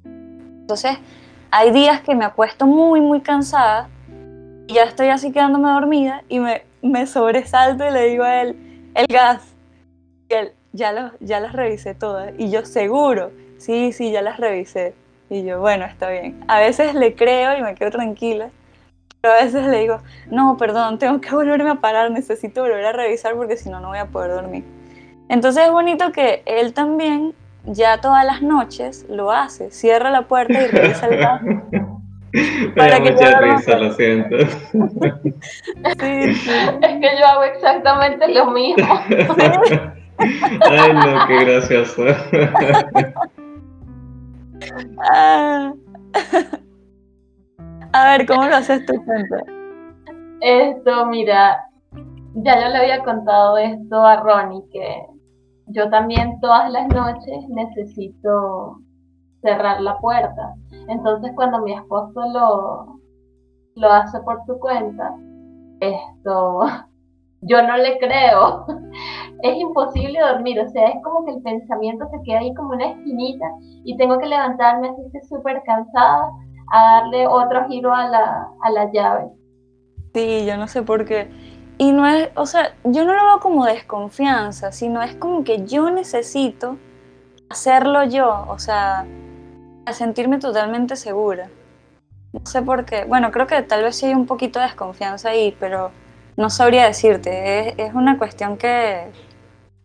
Entonces, 0.04 0.98
hay 1.50 1.70
días 1.70 2.00
que 2.00 2.14
me 2.14 2.24
acuesto 2.24 2.66
muy, 2.66 3.00
muy 3.00 3.20
cansada 3.20 3.88
y 4.70 4.74
ya 4.74 4.84
estoy 4.84 5.08
así 5.08 5.32
quedándome 5.32 5.68
dormida 5.68 6.22
y 6.28 6.38
me, 6.38 6.62
me 6.80 7.06
sobresalto 7.06 7.84
y 7.84 7.90
le 7.90 8.08
digo 8.08 8.22
a 8.22 8.42
él, 8.42 8.56
el 8.94 9.06
gas. 9.08 9.42
Y 10.28 10.34
él, 10.34 10.52
ya, 10.72 10.92
lo, 10.92 11.10
ya 11.18 11.40
las 11.40 11.54
revisé 11.54 11.96
todas. 11.96 12.32
Y 12.38 12.50
yo, 12.50 12.64
seguro, 12.64 13.32
sí, 13.58 13.92
sí, 13.92 14.12
ya 14.12 14.22
las 14.22 14.38
revisé. 14.38 14.94
Y 15.28 15.42
yo, 15.42 15.58
bueno, 15.58 15.86
está 15.86 16.08
bien. 16.08 16.44
A 16.46 16.60
veces 16.60 16.94
le 16.94 17.16
creo 17.16 17.58
y 17.58 17.62
me 17.62 17.74
quedo 17.74 17.90
tranquila. 17.90 18.50
Pero 19.20 19.34
a 19.34 19.42
veces 19.42 19.66
le 19.66 19.80
digo, 19.80 19.98
no, 20.30 20.56
perdón, 20.56 21.00
tengo 21.00 21.20
que 21.20 21.34
volverme 21.34 21.70
a 21.70 21.74
parar, 21.76 22.12
necesito 22.12 22.62
volver 22.62 22.86
a 22.86 22.92
revisar 22.92 23.34
porque 23.34 23.56
si 23.56 23.70
no, 23.70 23.80
no 23.80 23.88
voy 23.88 23.98
a 23.98 24.06
poder 24.06 24.30
dormir. 24.30 24.64
Entonces 25.28 25.64
es 25.64 25.72
bonito 25.72 26.12
que 26.12 26.44
él 26.46 26.74
también 26.74 27.34
ya 27.64 28.00
todas 28.00 28.24
las 28.24 28.40
noches 28.40 29.04
lo 29.08 29.32
hace, 29.32 29.72
cierra 29.72 30.10
la 30.10 30.22
puerta 30.22 30.62
y 30.62 30.66
revisa 30.68 31.06
el 31.08 31.18
gas. 31.18 31.42
para 32.76 33.02
que 33.02 33.12
mucha 33.12 33.40
risa, 33.40 33.78
lo 33.78 33.92
siento. 33.92 34.36
Sí, 36.00 36.34
sí. 36.34 36.50
Es 36.82 37.00
que 37.00 37.18
yo 37.18 37.26
hago 37.26 37.42
exactamente 37.44 38.28
lo 38.28 38.50
mismo. 38.50 39.00
Ay, 40.18 40.92
no, 40.92 41.26
qué 41.26 41.44
gracioso. 41.44 42.04
Ah. 45.12 45.72
A 47.92 48.10
ver, 48.10 48.26
¿cómo 48.26 48.46
lo 48.46 48.56
haces 48.56 48.84
tú, 48.86 49.02
Esto, 50.40 51.06
mira, 51.06 51.58
ya 52.34 52.60
yo 52.60 52.68
le 52.68 52.78
había 52.78 53.02
contado 53.02 53.58
esto 53.58 54.04
a 54.04 54.16
Ronnie, 54.20 54.62
que 54.72 55.06
yo 55.66 55.88
también 55.90 56.38
todas 56.40 56.70
las 56.70 56.88
noches 56.88 57.48
necesito 57.48 58.78
cerrar 59.42 59.80
la 59.80 59.98
puerta. 59.98 60.54
Entonces 60.88 61.32
cuando 61.34 61.60
mi 61.62 61.72
esposo 61.72 62.20
lo, 62.32 63.00
lo 63.76 63.92
hace 63.92 64.20
por 64.20 64.44
su 64.46 64.58
cuenta, 64.58 65.14
esto, 65.80 66.60
yo 67.42 67.62
no 67.62 67.76
le 67.76 67.98
creo. 67.98 68.66
Es 69.42 69.56
imposible 69.58 70.20
dormir, 70.20 70.60
o 70.60 70.68
sea, 70.68 70.88
es 70.88 71.02
como 71.02 71.24
que 71.24 71.32
el 71.32 71.42
pensamiento 71.42 72.06
se 72.10 72.22
queda 72.24 72.40
ahí 72.40 72.52
como 72.52 72.74
una 72.74 72.90
esquinita 72.90 73.46
y 73.84 73.96
tengo 73.96 74.18
que 74.18 74.26
levantarme 74.26 74.90
así 74.90 75.26
súper 75.30 75.62
cansada 75.62 76.30
a 76.74 77.00
darle 77.00 77.26
otro 77.26 77.66
giro 77.66 77.90
a 77.94 78.06
la, 78.06 78.48
a 78.60 78.70
la 78.70 78.92
llave. 78.92 79.30
Sí, 80.12 80.44
yo 80.44 80.58
no 80.58 80.68
sé 80.68 80.82
por 80.82 81.06
qué. 81.06 81.30
Y 81.78 81.92
no 81.92 82.06
es, 82.06 82.28
o 82.34 82.44
sea, 82.44 82.74
yo 82.84 83.06
no 83.06 83.14
lo 83.14 83.24
veo 83.24 83.40
como 83.40 83.64
desconfianza, 83.64 84.72
sino 84.72 85.00
es 85.00 85.14
como 85.14 85.42
que 85.42 85.64
yo 85.64 85.90
necesito 85.90 86.76
hacerlo 87.48 88.04
yo, 88.04 88.44
o 88.48 88.58
sea, 88.58 89.06
a 89.90 89.94
sentirme 89.94 90.38
totalmente 90.38 90.96
segura. 90.96 91.48
No 92.32 92.46
sé 92.46 92.62
por 92.62 92.84
qué. 92.84 93.04
Bueno, 93.04 93.30
creo 93.30 93.46
que 93.46 93.60
tal 93.62 93.82
vez 93.82 93.96
sí 93.96 94.06
hay 94.06 94.14
un 94.14 94.26
poquito 94.26 94.58
de 94.58 94.66
desconfianza 94.66 95.30
ahí, 95.30 95.56
pero 95.58 95.90
no 96.36 96.50
sabría 96.50 96.86
decirte. 96.86 97.68
Es, 97.68 97.74
es 97.76 97.94
una 97.94 98.18
cuestión 98.18 98.56
que 98.56 99.06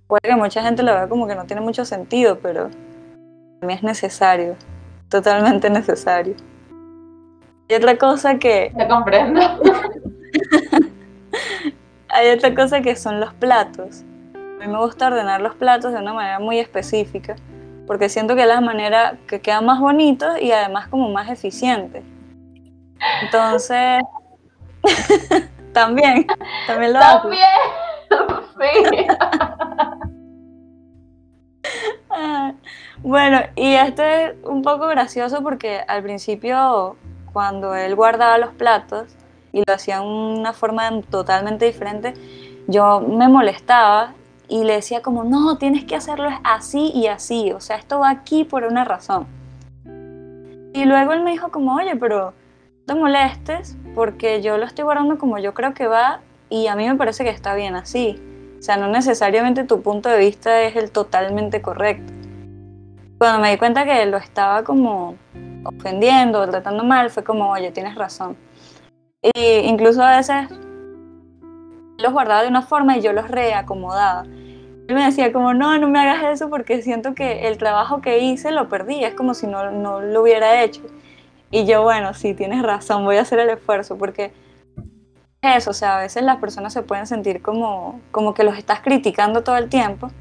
puede 0.08 0.22
que 0.22 0.36
mucha 0.36 0.62
gente 0.62 0.84
lo 0.84 0.94
vea 0.94 1.08
como 1.08 1.28
que 1.28 1.36
no 1.36 1.46
tiene 1.46 1.62
mucho 1.62 1.86
sentido, 1.86 2.40
pero 2.40 2.70
a 3.62 3.66
mí 3.66 3.74
es 3.74 3.84
necesario, 3.84 4.56
totalmente 5.10 5.70
necesario. 5.70 6.36
Y 7.68 7.74
otra 7.74 7.98
cosa 7.98 8.38
que... 8.38 8.72
Te 8.78 8.88
comprendo. 8.88 9.42
hay 12.10 12.30
otra 12.30 12.54
cosa 12.54 12.82
que 12.82 12.96
son 12.96 13.20
los 13.20 13.34
platos. 13.34 14.04
A 14.36 14.66
mí 14.66 14.72
me 14.72 14.78
gusta 14.78 15.08
ordenar 15.08 15.42
los 15.42 15.56
platos 15.56 15.92
de 15.94 16.00
una 16.00 16.14
manera 16.14 16.40
muy 16.40 16.60
específica, 16.60 17.36
porque 17.88 18.10
siento 18.10 18.36
que 18.36 18.42
es 18.42 18.48
la 18.48 18.62
manera 18.62 19.18
que 19.28 19.42
queda 19.42 19.62
más 19.62 19.80
bonito 19.80 20.38
y 20.38 20.52
además 20.52 20.88
como 20.88 21.10
más 21.10 21.30
eficiente. 21.30 22.04
Entonces, 23.22 24.02
también, 25.74 26.26
también 26.68 26.94
lo 26.94 27.00
hago. 27.00 27.22
También, 27.22 27.48
sí. 28.60 29.08
Bueno, 33.04 33.42
y 33.56 33.74
este 33.74 34.26
es 34.26 34.34
un 34.44 34.64
poco 34.64 34.88
gracioso 34.88 35.44
porque 35.44 35.82
al 35.88 36.02
principio, 36.02 36.96
cuando 37.34 37.76
él 37.76 37.96
guardaba 37.96 38.38
los 38.38 38.52
platos 38.54 39.16
y 39.52 39.64
lo 39.66 39.74
hacía 39.74 40.00
de 40.00 40.08
una 40.08 40.54
forma 40.54 40.90
totalmente 41.12 41.66
diferente, 41.66 42.14
yo 42.68 43.02
me 43.02 43.28
molestaba 43.28 44.14
y 44.48 44.64
le 44.64 44.74
decía 44.74 45.02
como, 45.02 45.24
no, 45.24 45.58
tienes 45.58 45.86
que 45.86 45.96
hacerlo 45.96 46.30
así 46.44 46.92
y 46.94 47.08
así, 47.08 47.52
o 47.52 47.60
sea, 47.60 47.78
esto 47.78 48.00
va 48.00 48.10
aquí 48.10 48.44
por 48.44 48.64
una 48.64 48.86
razón. 48.86 49.28
Y 50.74 50.86
luego 50.86 51.14
él 51.14 51.24
me 51.24 51.32
dijo 51.32 51.52
como, 51.52 51.76
oye, 51.76 51.96
pero 51.96 52.34
no 52.80 52.86
te 52.86 52.96
molestes 52.96 53.78
porque 53.96 54.42
yo 54.42 54.58
lo 54.58 54.66
estoy 54.66 54.84
guardando 54.84 55.18
como 55.18 55.38
yo 55.40 55.54
creo 55.54 55.74
que 55.74 55.88
va 55.88 56.20
y 56.50 56.68
a 56.68 56.76
mí 56.76 56.88
me 56.88 56.96
parece 56.96 57.24
que 57.24 57.30
está 57.30 57.56
bien 57.56 57.76
así. 57.76 58.22
O 58.60 58.62
sea, 58.62 58.78
no 58.78 58.88
necesariamente 58.88 59.64
tu 59.64 59.82
punto 59.82 60.10
de 60.10 60.20
vista 60.20 60.62
es 60.64 60.76
el 60.76 60.92
totalmente 60.92 61.62
correcto. 61.62 62.12
Cuando 63.18 63.40
me 63.40 63.52
di 63.52 63.58
cuenta 63.58 63.86
que 63.86 64.06
lo 64.06 64.18
estaba 64.18 64.64
como 64.64 65.16
ofendiendo, 65.64 66.48
tratando 66.50 66.84
mal, 66.84 67.10
fue 67.10 67.24
como, 67.24 67.52
oye, 67.52 67.72
tienes 67.72 67.96
razón. 67.96 68.36
Y 69.22 69.40
incluso 69.40 70.04
a 70.04 70.18
veces 70.18 70.50
los 71.98 72.12
guardaba 72.12 72.44
de 72.44 72.50
una 72.50 72.62
forma 72.62 72.98
y 72.98 73.02
yo 73.02 73.14
los 73.14 73.30
reacomodaba. 73.30 74.24
Él 74.88 74.96
me 74.96 75.04
decía 75.04 75.34
como, 75.34 75.54
no, 75.54 75.78
no 75.80 75.88
me 75.90 76.00
hagas 76.00 76.24
eso 76.36 76.50
porque 76.50 76.82
siento 76.82 77.16
que 77.16 77.48
el 77.48 77.58
trabajo 77.58 78.02
que 78.02 78.20
hice 78.20 78.52
lo 78.52 78.70
perdí, 78.70 79.04
es 79.04 79.16
como 79.16 79.34
si 79.34 79.48
no, 79.48 79.72
no 79.72 80.00
lo 80.00 80.22
hubiera 80.22 80.64
hecho. 80.64 80.82
Y 81.50 81.66
yo, 81.66 81.84
bueno, 81.84 82.14
sí, 82.14 82.34
tienes 82.34 82.62
razón, 82.62 83.04
voy 83.04 83.18
a 83.18 83.22
hacer 83.22 83.40
el 83.40 83.50
esfuerzo 83.50 83.98
porque 83.98 84.32
es 85.42 85.58
eso, 85.58 85.72
o 85.72 85.74
sea, 85.74 85.98
a 85.98 86.02
veces 86.02 86.24
las 86.24 86.38
personas 86.38 86.74
se 86.74 86.84
pueden 86.84 87.08
sentir 87.08 87.42
como, 87.42 88.00
como 88.12 88.34
que 88.34 88.44
los 88.44 88.58
estás 88.58 88.82
criticando 88.82 89.44
todo 89.44 89.58
el 89.58 89.70
tiempo. 89.70 90.12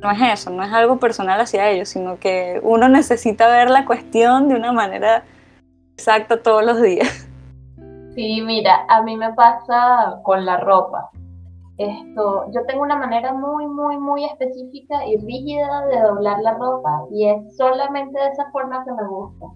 No 0.00 0.10
es 0.10 0.20
eso, 0.20 0.50
no 0.50 0.62
es 0.62 0.72
algo 0.72 0.98
personal 0.98 1.40
hacia 1.40 1.70
ellos, 1.70 1.88
sino 1.88 2.18
que 2.18 2.60
uno 2.62 2.88
necesita 2.88 3.48
ver 3.48 3.70
la 3.70 3.86
cuestión 3.86 4.48
de 4.48 4.54
una 4.54 4.72
manera 4.72 5.24
exacta 5.94 6.42
todos 6.42 6.64
los 6.64 6.80
días. 6.80 7.26
Sí, 8.14 8.42
mira, 8.42 8.84
a 8.88 9.02
mí 9.02 9.16
me 9.16 9.32
pasa 9.32 10.20
con 10.22 10.44
la 10.44 10.58
ropa. 10.58 11.10
Esto, 11.76 12.44
yo 12.52 12.64
tengo 12.66 12.84
una 12.84 12.96
manera 12.96 13.32
muy, 13.32 13.66
muy, 13.66 13.98
muy 13.98 14.24
específica 14.24 15.04
y 15.06 15.16
rígida 15.16 15.86
de 15.86 16.00
doblar 16.02 16.40
la 16.40 16.54
ropa 16.54 17.04
y 17.10 17.28
es 17.28 17.56
solamente 17.56 18.18
de 18.18 18.28
esa 18.28 18.48
forma 18.52 18.84
que 18.84 18.92
me 18.92 19.08
gusta 19.08 19.46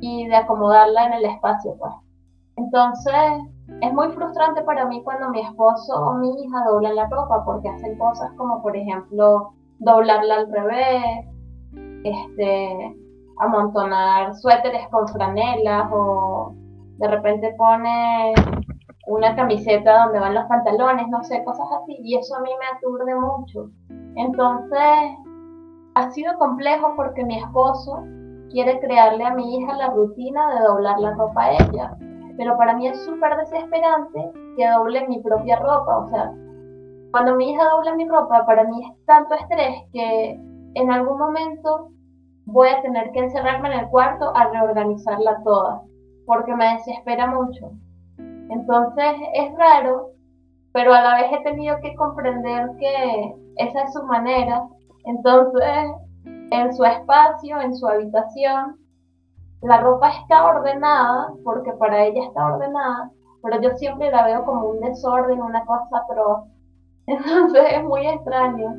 y 0.00 0.26
de 0.26 0.34
acomodarla 0.34 1.06
en 1.06 1.12
el 1.14 1.24
espacio, 1.26 1.76
pues. 1.78 1.92
Entonces, 2.56 3.14
es 3.80 3.92
muy 3.92 4.08
frustrante 4.08 4.62
para 4.62 4.86
mí 4.86 5.02
cuando 5.04 5.28
mi 5.28 5.40
esposo 5.40 5.94
o 5.94 6.14
mi 6.14 6.30
hija 6.30 6.64
doblan 6.68 6.96
la 6.96 7.08
ropa 7.08 7.44
porque 7.44 7.68
hacen 7.68 7.96
cosas 7.96 8.30
como, 8.36 8.60
por 8.62 8.76
ejemplo, 8.76 9.52
doblarla 9.78 10.34
al 10.34 10.50
revés, 10.50 11.26
este, 12.02 12.96
amontonar 13.38 14.34
suéteres 14.34 14.88
con 14.88 15.06
franelas 15.08 15.88
o 15.92 16.54
de 16.98 17.08
repente 17.08 17.54
pone 17.56 18.34
una 19.06 19.34
camiseta 19.36 20.04
donde 20.04 20.20
van 20.20 20.34
los 20.34 20.44
pantalones, 20.44 21.08
no 21.08 21.22
sé, 21.22 21.42
cosas 21.44 21.66
así, 21.80 21.96
y 22.02 22.16
eso 22.16 22.36
a 22.36 22.40
mí 22.40 22.50
me 22.58 22.76
aturde 22.76 23.14
mucho. 23.14 23.70
Entonces, 24.16 25.16
ha 25.94 26.10
sido 26.10 26.36
complejo 26.38 26.92
porque 26.96 27.24
mi 27.24 27.38
esposo 27.38 28.02
quiere 28.50 28.78
crearle 28.80 29.24
a 29.24 29.34
mi 29.34 29.56
hija 29.56 29.76
la 29.76 29.90
rutina 29.90 30.54
de 30.54 30.60
doblar 30.66 30.98
la 30.98 31.14
ropa 31.14 31.44
a 31.44 31.52
ella, 31.52 31.96
pero 32.36 32.56
para 32.56 32.76
mí 32.76 32.88
es 32.88 33.02
súper 33.04 33.36
desesperante 33.36 34.32
que 34.56 34.68
doble 34.68 35.06
mi 35.08 35.20
propia 35.20 35.56
ropa, 35.56 35.98
o 35.98 36.08
sea, 36.08 36.32
cuando 37.12 37.36
mi 37.36 37.50
hija 37.50 37.64
dobla 37.70 37.94
mi 37.94 38.08
ropa, 38.08 38.44
para 38.44 38.64
mí 38.64 38.84
es 38.84 39.06
tanto 39.06 39.34
estrés 39.34 39.84
que 39.92 40.40
en 40.74 40.90
algún 40.90 41.18
momento 41.18 41.90
voy 42.44 42.68
a 42.68 42.82
tener 42.82 43.10
que 43.12 43.20
encerrarme 43.20 43.72
en 43.72 43.80
el 43.80 43.88
cuarto 43.88 44.32
a 44.34 44.48
reorganizarla 44.48 45.42
toda, 45.44 45.82
porque 46.26 46.54
me 46.54 46.74
desespera 46.74 47.26
mucho. 47.28 47.70
Entonces 48.50 49.14
es 49.34 49.54
raro, 49.56 50.10
pero 50.72 50.92
a 50.92 51.00
la 51.00 51.14
vez 51.16 51.32
he 51.32 51.42
tenido 51.42 51.76
que 51.80 51.94
comprender 51.96 52.68
que 52.78 53.34
esa 53.56 53.82
es 53.82 53.92
su 53.92 54.02
manera. 54.04 54.68
Entonces, 55.04 55.90
en 56.50 56.74
su 56.74 56.84
espacio, 56.84 57.60
en 57.60 57.74
su 57.74 57.86
habitación, 57.88 58.76
la 59.62 59.80
ropa 59.80 60.10
está 60.10 60.46
ordenada, 60.46 61.32
porque 61.44 61.72
para 61.72 62.04
ella 62.04 62.24
está 62.24 62.54
ordenada, 62.54 63.10
pero 63.42 63.60
yo 63.62 63.70
siempre 63.76 64.10
la 64.10 64.24
veo 64.24 64.44
como 64.44 64.68
un 64.68 64.80
desorden, 64.80 65.40
una 65.40 65.64
cosa 65.64 65.98
atroz. 66.04 66.44
Entonces 67.06 67.64
es 67.72 67.84
muy 67.84 68.06
extraño, 68.06 68.74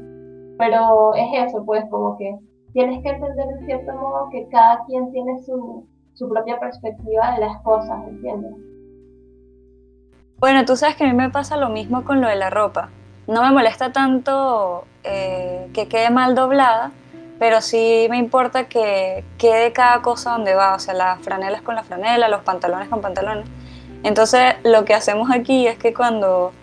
pero 0.57 1.13
es 1.15 1.47
eso, 1.47 1.63
pues 1.65 1.83
como 1.89 2.17
que 2.17 2.37
tienes 2.73 3.01
que 3.01 3.09
entender 3.09 3.47
de 3.47 3.65
cierto 3.65 3.93
modo 3.93 4.29
que 4.29 4.47
cada 4.49 4.83
quien 4.85 5.11
tiene 5.11 5.39
su, 5.43 5.85
su 6.13 6.29
propia 6.29 6.59
perspectiva 6.59 7.31
de 7.31 7.39
las 7.39 7.61
cosas, 7.63 8.07
¿entiendes? 8.07 8.66
Bueno, 10.39 10.65
tú 10.65 10.75
sabes 10.75 10.95
que 10.95 11.03
a 11.03 11.07
mí 11.07 11.13
me 11.13 11.31
pasa 11.31 11.57
lo 11.57 11.69
mismo 11.69 12.05
con 12.05 12.21
lo 12.21 12.27
de 12.27 12.35
la 12.35 12.51
ropa. 12.51 12.89
No 13.25 13.41
me 13.41 13.51
molesta 13.51 13.91
tanto 13.91 14.85
eh, 15.03 15.67
que 15.73 15.87
quede 15.87 16.11
mal 16.11 16.35
doblada, 16.35 16.91
pero 17.39 17.59
sí 17.61 18.05
me 18.11 18.17
importa 18.17 18.65
que 18.65 19.23
quede 19.39 19.73
cada 19.73 20.03
cosa 20.03 20.31
donde 20.31 20.53
va, 20.53 20.75
o 20.75 20.79
sea, 20.79 20.93
las 20.93 21.19
franelas 21.21 21.63
con 21.63 21.73
la 21.73 21.83
franela, 21.83 22.29
los 22.29 22.43
pantalones 22.43 22.87
con 22.87 23.01
pantalones. 23.01 23.47
Entonces, 24.03 24.53
lo 24.63 24.85
que 24.85 24.93
hacemos 24.93 25.31
aquí 25.31 25.65
es 25.65 25.79
que 25.79 25.91
cuando 25.91 26.53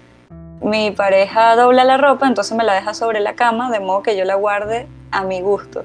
mi 0.61 0.93
pareja 0.93 1.57
dobla 1.57 1.83
la 1.83 1.97
ropa, 1.97 2.29
entonces 2.29 2.57
me 2.57 2.63
la 2.63 2.75
deja 2.75 2.95
sobre 2.95 3.19
la 3.19 3.35
cama, 3.35 3.73
de 3.73 3.81
modo 3.81 4.05
que 4.05 4.17
yo 4.17 4.25
la 4.25 4.37
guarde 4.37 4.87
a 5.11 5.25
mi 5.25 5.41
gusto. 5.41 5.85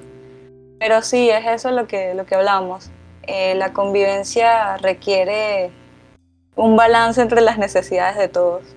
Pero 0.80 1.02
sí, 1.02 1.32
es 1.32 1.44
eso 1.48 1.72
lo 1.72 1.88
que, 1.88 2.14
lo 2.14 2.28
que 2.28 2.36
hablamos. 2.36 2.92
Eh, 3.24 3.56
la 3.56 3.74
convivencia 3.74 4.78
requiere 4.78 5.72
un 6.60 6.76
balance 6.76 7.22
entre 7.22 7.42
las 7.42 7.58
necesidades 7.58 8.18
de 8.18 8.28
todos. 8.28 8.76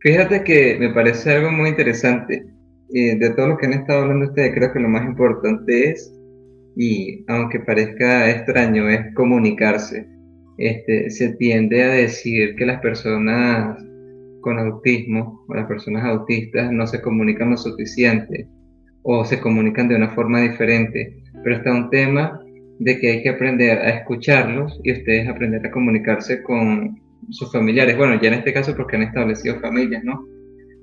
Fíjate 0.00 0.42
que 0.42 0.76
me 0.78 0.90
parece 0.90 1.32
algo 1.32 1.50
muy 1.50 1.70
interesante. 1.70 2.46
Eh, 2.94 3.18
de 3.18 3.30
todo 3.30 3.48
lo 3.48 3.58
que 3.58 3.66
han 3.66 3.74
estado 3.74 4.02
hablando 4.02 4.26
ustedes, 4.26 4.54
creo 4.54 4.72
que 4.72 4.80
lo 4.80 4.88
más 4.88 5.04
importante 5.04 5.90
es, 5.90 6.10
y 6.76 7.24
aunque 7.28 7.60
parezca 7.60 8.30
extraño, 8.30 8.88
es 8.88 9.14
comunicarse. 9.14 10.08
Este, 10.56 11.10
se 11.10 11.34
tiende 11.34 11.82
a 11.82 11.88
decir 11.88 12.56
que 12.56 12.64
las 12.64 12.80
personas 12.80 13.78
con 14.40 14.58
autismo 14.58 15.44
o 15.48 15.54
las 15.54 15.66
personas 15.66 16.04
autistas 16.04 16.72
no 16.72 16.86
se 16.86 17.02
comunican 17.02 17.50
lo 17.50 17.56
suficiente 17.56 18.48
o 19.02 19.24
se 19.24 19.40
comunican 19.40 19.88
de 19.88 19.96
una 19.96 20.14
forma 20.14 20.40
diferente, 20.40 21.22
pero 21.44 21.56
está 21.56 21.72
un 21.72 21.90
tema 21.90 22.40
de 22.78 22.98
que 22.98 23.10
hay 23.10 23.22
que 23.22 23.30
aprender 23.30 23.78
a 23.78 23.90
escucharlos 23.90 24.80
y 24.84 24.92
ustedes 24.92 25.28
aprender 25.28 25.66
a 25.66 25.70
comunicarse 25.70 26.42
con 26.42 27.00
sus 27.30 27.50
familiares. 27.52 27.96
Bueno, 27.96 28.20
ya 28.20 28.28
en 28.28 28.34
este 28.34 28.52
caso 28.52 28.74
porque 28.76 28.96
han 28.96 29.02
establecido 29.02 29.60
familias, 29.60 30.04
¿no? 30.04 30.24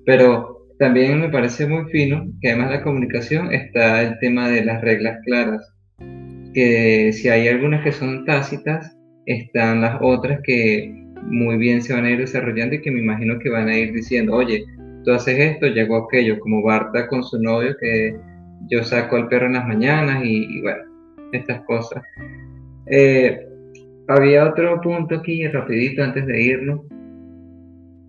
Pero 0.06 0.68
también 0.78 1.22
me 1.22 1.30
parece 1.30 1.66
muy 1.68 1.90
fino 1.90 2.26
que 2.42 2.50
además 2.50 2.70
de 2.70 2.78
la 2.78 2.84
comunicación 2.84 3.54
está 3.54 4.04
el 4.04 4.20
tema 4.20 4.50
de 4.50 4.66
las 4.66 4.82
reglas 4.82 5.20
claras. 5.26 5.74
Que 6.54 7.12
si 7.14 7.30
hay 7.30 7.48
algunas 7.48 7.84
que 7.84 7.92
son 7.92 8.26
tácitas, 8.26 8.96
están 9.26 9.82
las 9.82 9.98
otras 10.02 10.40
que 10.44 10.94
muy 11.24 11.58
bien 11.58 11.82
se 11.82 11.94
van 11.94 12.06
a 12.06 12.12
ir 12.12 12.20
desarrollando 12.20 12.76
y 12.76 12.82
que 12.82 12.92
me 12.92 13.00
imagino 13.00 13.40
que 13.40 13.50
van 13.50 13.68
a 13.68 13.78
ir 13.78 13.94
diciendo, 13.94 14.36
oye, 14.36 14.64
tú 15.04 15.12
haces 15.12 15.40
esto, 15.40 15.68
llegó 15.68 15.98
aquello, 15.98 16.40
como 16.40 16.62
Barta 16.62 17.08
con 17.08 17.24
su 17.24 17.42
novio 17.42 17.76
que 17.80 18.16
yo 18.70 18.84
saco 18.84 19.16
al 19.16 19.28
perro 19.28 19.48
en 19.48 19.54
las 19.54 19.68
mañanas 19.68 20.24
y 20.24 20.62
bueno, 20.62 20.95
estas 21.36 21.62
cosas. 21.66 22.04
Eh, 22.88 23.48
había 24.08 24.48
otro 24.48 24.80
punto 24.82 25.16
aquí, 25.16 25.48
rapidito, 25.48 26.04
antes 26.04 26.26
de 26.28 26.42
irnos, 26.42 26.82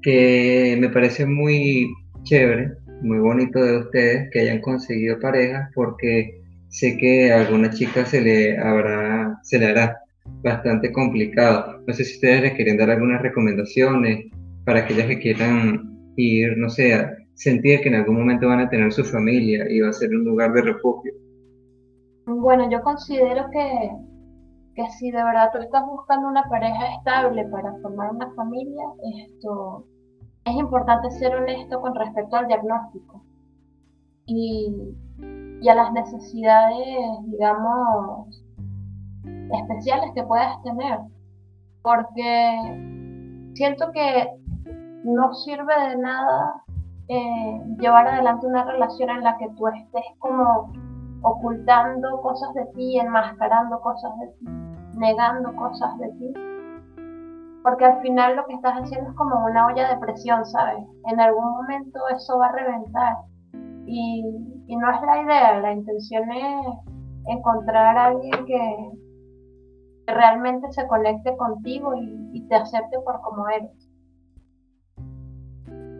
que 0.03 0.77
me 0.79 0.89
parece 0.91 1.27
muy 1.27 1.89
chévere, 2.25 2.73
muy 3.03 3.19
bonito 3.19 3.63
de 3.63 3.79
ustedes 3.79 4.31
que 4.31 4.41
hayan 4.41 4.61
conseguido 4.61 5.19
parejas, 5.19 5.71
porque 5.75 6.41
sé 6.69 6.97
que 6.99 7.33
a 7.33 7.41
alguna 7.41 7.71
chica 7.71 8.05
se 8.05 8.21
le 8.21 8.59
habrá, 8.59 9.39
se 9.43 9.59
le 9.59 9.67
hará 9.67 9.99
bastante 10.43 10.93
complicado. 10.93 11.83
No 11.87 11.95
sé 11.95 12.05
si 12.05 12.15
ustedes 12.15 12.43
les 12.43 12.53
quieren 12.55 12.77
dar 12.77 12.91
algunas 12.91 13.23
recomendaciones 13.23 14.27
para 14.65 14.81
aquellas 14.81 15.07
que 15.07 15.19
quieran 15.19 16.13
ir, 16.17 16.57
no 16.57 16.69
sé, 16.69 16.95
sentir 17.35 17.81
que 17.81 17.89
en 17.89 17.97
algún 17.97 18.17
momento 18.17 18.49
van 18.49 18.61
a 18.61 18.69
tener 18.69 18.93
su 18.93 19.05
familia 19.05 19.67
y 19.71 19.81
va 19.81 19.91
a 19.91 19.93
ser 19.93 20.11
un 20.11 20.25
lugar 20.25 20.53
de 20.53 20.63
refugio. 20.63 21.13
Bueno, 22.27 22.69
yo 22.69 22.83
considero 22.83 23.49
que, 23.51 23.97
que 24.75 24.91
si 24.99 25.13
de 25.13 25.23
verdad 25.23 25.51
tú 25.53 25.59
estás 25.59 25.87
buscando 25.87 26.27
una 26.27 26.43
pareja 26.49 26.95
estable 26.97 27.45
para 27.47 27.73
formar 27.81 28.11
una 28.11 28.33
familia, 28.35 28.83
esto 29.29 29.85
es 30.45 30.55
importante 30.57 31.09
ser 31.13 31.37
honesto 31.37 31.81
con 31.81 31.95
respecto 31.95 32.35
al 32.35 32.49
diagnóstico 32.49 33.23
y, 34.27 34.75
y 35.61 35.69
a 35.69 35.75
las 35.77 35.93
necesidades, 35.93 36.79
digamos, 37.27 38.45
especiales 39.61 40.11
que 40.17 40.25
puedas 40.25 40.61
tener. 40.65 40.99
Porque 41.83 43.53
siento 43.55 43.93
que 43.93 44.29
no 45.05 45.33
sirve 45.33 45.89
de 45.91 45.97
nada 45.99 46.65
eh, 47.07 47.63
llevar 47.79 48.09
adelante 48.09 48.49
una 48.49 48.65
relación 48.65 49.11
en 49.11 49.23
la 49.23 49.39
que 49.39 49.49
tú 49.51 49.69
estés 49.69 50.05
como 50.19 50.73
ocultando 51.23 52.21
cosas 52.21 52.55
de 52.55 52.67
ti, 52.75 52.99
enmascarando 52.99 53.81
cosas 53.81 54.13
de 54.19 54.27
ti, 54.39 54.47
negando 54.97 55.55
cosas 55.57 55.99
de 55.99 56.09
ti. 56.13 56.35
Porque 57.63 57.85
al 57.85 58.01
final 58.01 58.37
lo 58.37 58.47
que 58.47 58.55
estás 58.55 58.75
haciendo 58.75 59.11
es 59.11 59.17
como 59.17 59.45
una 59.45 59.67
olla 59.67 59.89
de 59.89 59.99
presión, 59.99 60.47
¿sabes? 60.47 60.85
En 61.11 61.21
algún 61.21 61.51
momento 61.51 61.99
eso 62.15 62.39
va 62.39 62.47
a 62.47 62.53
reventar. 62.53 63.17
Y, 63.87 64.23
no 64.69 64.91
es 64.91 65.01
la 65.03 65.23
idea, 65.23 65.61
la 65.61 65.73
intención 65.73 66.31
es 66.31 66.67
encontrar 67.29 67.97
a 67.97 68.05
alguien 68.07 68.45
que, 68.47 68.91
realmente 70.09 70.71
se 70.71 70.87
conecte 70.87 71.37
contigo 71.37 71.93
y, 71.97 72.31
y 72.33 72.47
te 72.47 72.55
acepte 72.55 72.97
por 73.01 73.21
como 73.23 73.49
eres. 73.49 73.73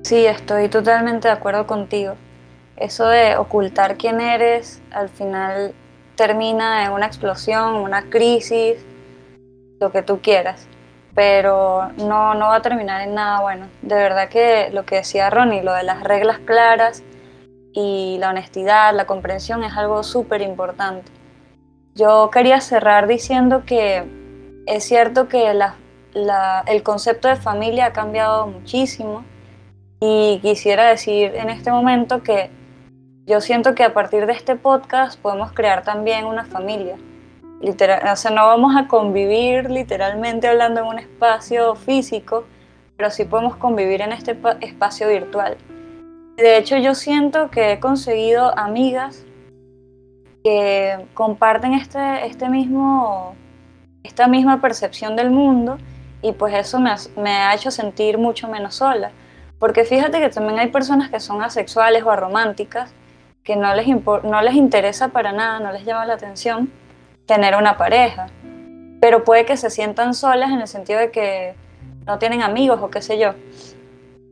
Sí, 0.03 0.25
estoy 0.25 0.69
totalmente 0.69 1.27
de 1.27 1.35
acuerdo 1.35 1.67
contigo. 1.67 2.15
Eso 2.77 3.07
de 3.09 3.37
ocultar 3.37 3.97
quién 3.97 4.21
eres 4.21 4.83
al 4.91 5.09
final 5.09 5.75
termina 6.15 6.85
en 6.85 6.93
una 6.93 7.07
explosión, 7.07 7.77
una 7.77 8.11
crisis, 8.11 8.85
lo 9.81 9.91
que 9.91 10.03
tú 10.03 10.21
quieras. 10.21 10.67
Pero 11.15 11.91
no, 11.97 12.35
no 12.35 12.49
va 12.49 12.57
a 12.57 12.63
terminar 12.63 13.01
en 13.01 13.15
nada 13.15 13.41
bueno. 13.41 13.69
De 13.81 13.95
verdad 13.95 14.29
que 14.29 14.69
lo 14.71 14.85
que 14.85 14.97
decía 14.97 15.31
Ronnie, 15.31 15.63
lo 15.63 15.73
de 15.73 15.83
las 15.83 16.03
reglas 16.03 16.39
claras 16.41 17.03
y 17.73 18.19
la 18.19 18.31
honestidad, 18.31 18.95
la 18.95 19.07
comprensión 19.07 19.65
es 19.65 19.75
algo 19.77 20.03
súper 20.03 20.43
importante. 20.43 21.11
Yo 21.95 22.31
quería 22.31 22.61
cerrar 22.61 23.07
diciendo 23.07 23.65
que 23.65 24.05
es 24.67 24.85
cierto 24.85 25.29
que 25.29 25.51
el 26.67 26.83
concepto 26.83 27.29
de 27.29 27.37
familia 27.37 27.87
ha 27.87 27.93
cambiado 27.93 28.47
muchísimo 28.47 29.25
y 30.01 30.39
quisiera 30.43 30.89
decir 30.89 31.35
en 31.35 31.49
este 31.49 31.71
momento 31.71 32.23
que 32.23 32.51
yo 33.27 33.41
siento 33.41 33.75
que 33.75 33.83
a 33.83 33.93
partir 33.93 34.27
de 34.27 34.33
este 34.33 34.55
podcast 34.55 35.21
podemos 35.21 35.53
crear 35.53 35.83
también 35.83 36.27
una 36.27 36.45
familia. 36.45 36.97
Literal, 37.61 38.01
o 38.13 38.17
sea, 38.17 38.31
no 38.31 38.47
vamos 38.47 38.77
a 38.77 38.87
convivir 38.87 39.69
literalmente 39.71 40.47
hablando 40.47 40.81
en 40.81 40.87
un 40.87 40.99
espacio 41.01 41.75
físico, 41.75 42.45
pero 42.97 43.11
sí 43.11 43.25
podemos 43.25 43.57
convivir 43.57 44.01
en 44.01 44.13
este 44.13 44.39
espacio 44.61 45.09
virtual. 45.09 45.57
De 46.37 46.57
hecho, 46.57 46.77
yo 46.77 46.95
siento 46.95 47.51
que 47.51 47.73
he 47.73 47.81
conseguido 47.81 48.57
amigas 48.57 49.25
que 50.45 51.07
comparten 51.15 51.75
este, 51.75 52.27
este 52.27 52.49
mismo, 52.49 53.35
esta 54.05 54.29
misma 54.29 54.61
percepción 54.61 55.17
del 55.17 55.31
mundo 55.31 55.79
y 56.23 56.31
pues 56.33 56.55
eso 56.55 56.79
me 56.79 56.95
me 57.17 57.31
ha 57.31 57.55
hecho 57.55 57.71
sentir 57.73 58.19
mucho 58.19 58.47
menos 58.47 58.77
sola 58.77 59.11
porque 59.59 59.85
fíjate 59.85 60.21
que 60.21 60.29
también 60.29 60.59
hay 60.59 60.69
personas 60.69 61.11
que 61.11 61.19
son 61.19 61.43
asexuales 61.43 62.03
o 62.05 62.11
arománticas 62.11 62.93
que 63.47 63.55
no 63.55 63.73
les, 63.75 63.87
no 63.87 64.43
les 64.43 64.55
interesa 64.55 65.09
para 65.09 65.31
nada, 65.33 65.61
no 65.61 65.73
les 65.73 65.85
llama 65.85 66.05
la 66.05 66.15
atención 66.15 66.71
tener 67.27 67.55
una 67.55 67.79
pareja. 67.79 68.27
Pero 69.01 69.23
puede 69.25 69.47
que 69.47 69.57
se 69.57 69.71
sientan 69.71 70.15
solas 70.15 70.51
en 70.51 70.61
el 70.61 70.67
sentido 70.67 70.99
de 70.99 71.13
que 71.13 71.55
no 72.07 72.19
tienen 72.19 72.43
amigos 72.43 72.81
o 72.83 72.91
qué 72.91 73.01
sé 73.01 73.19
yo. 73.19 73.35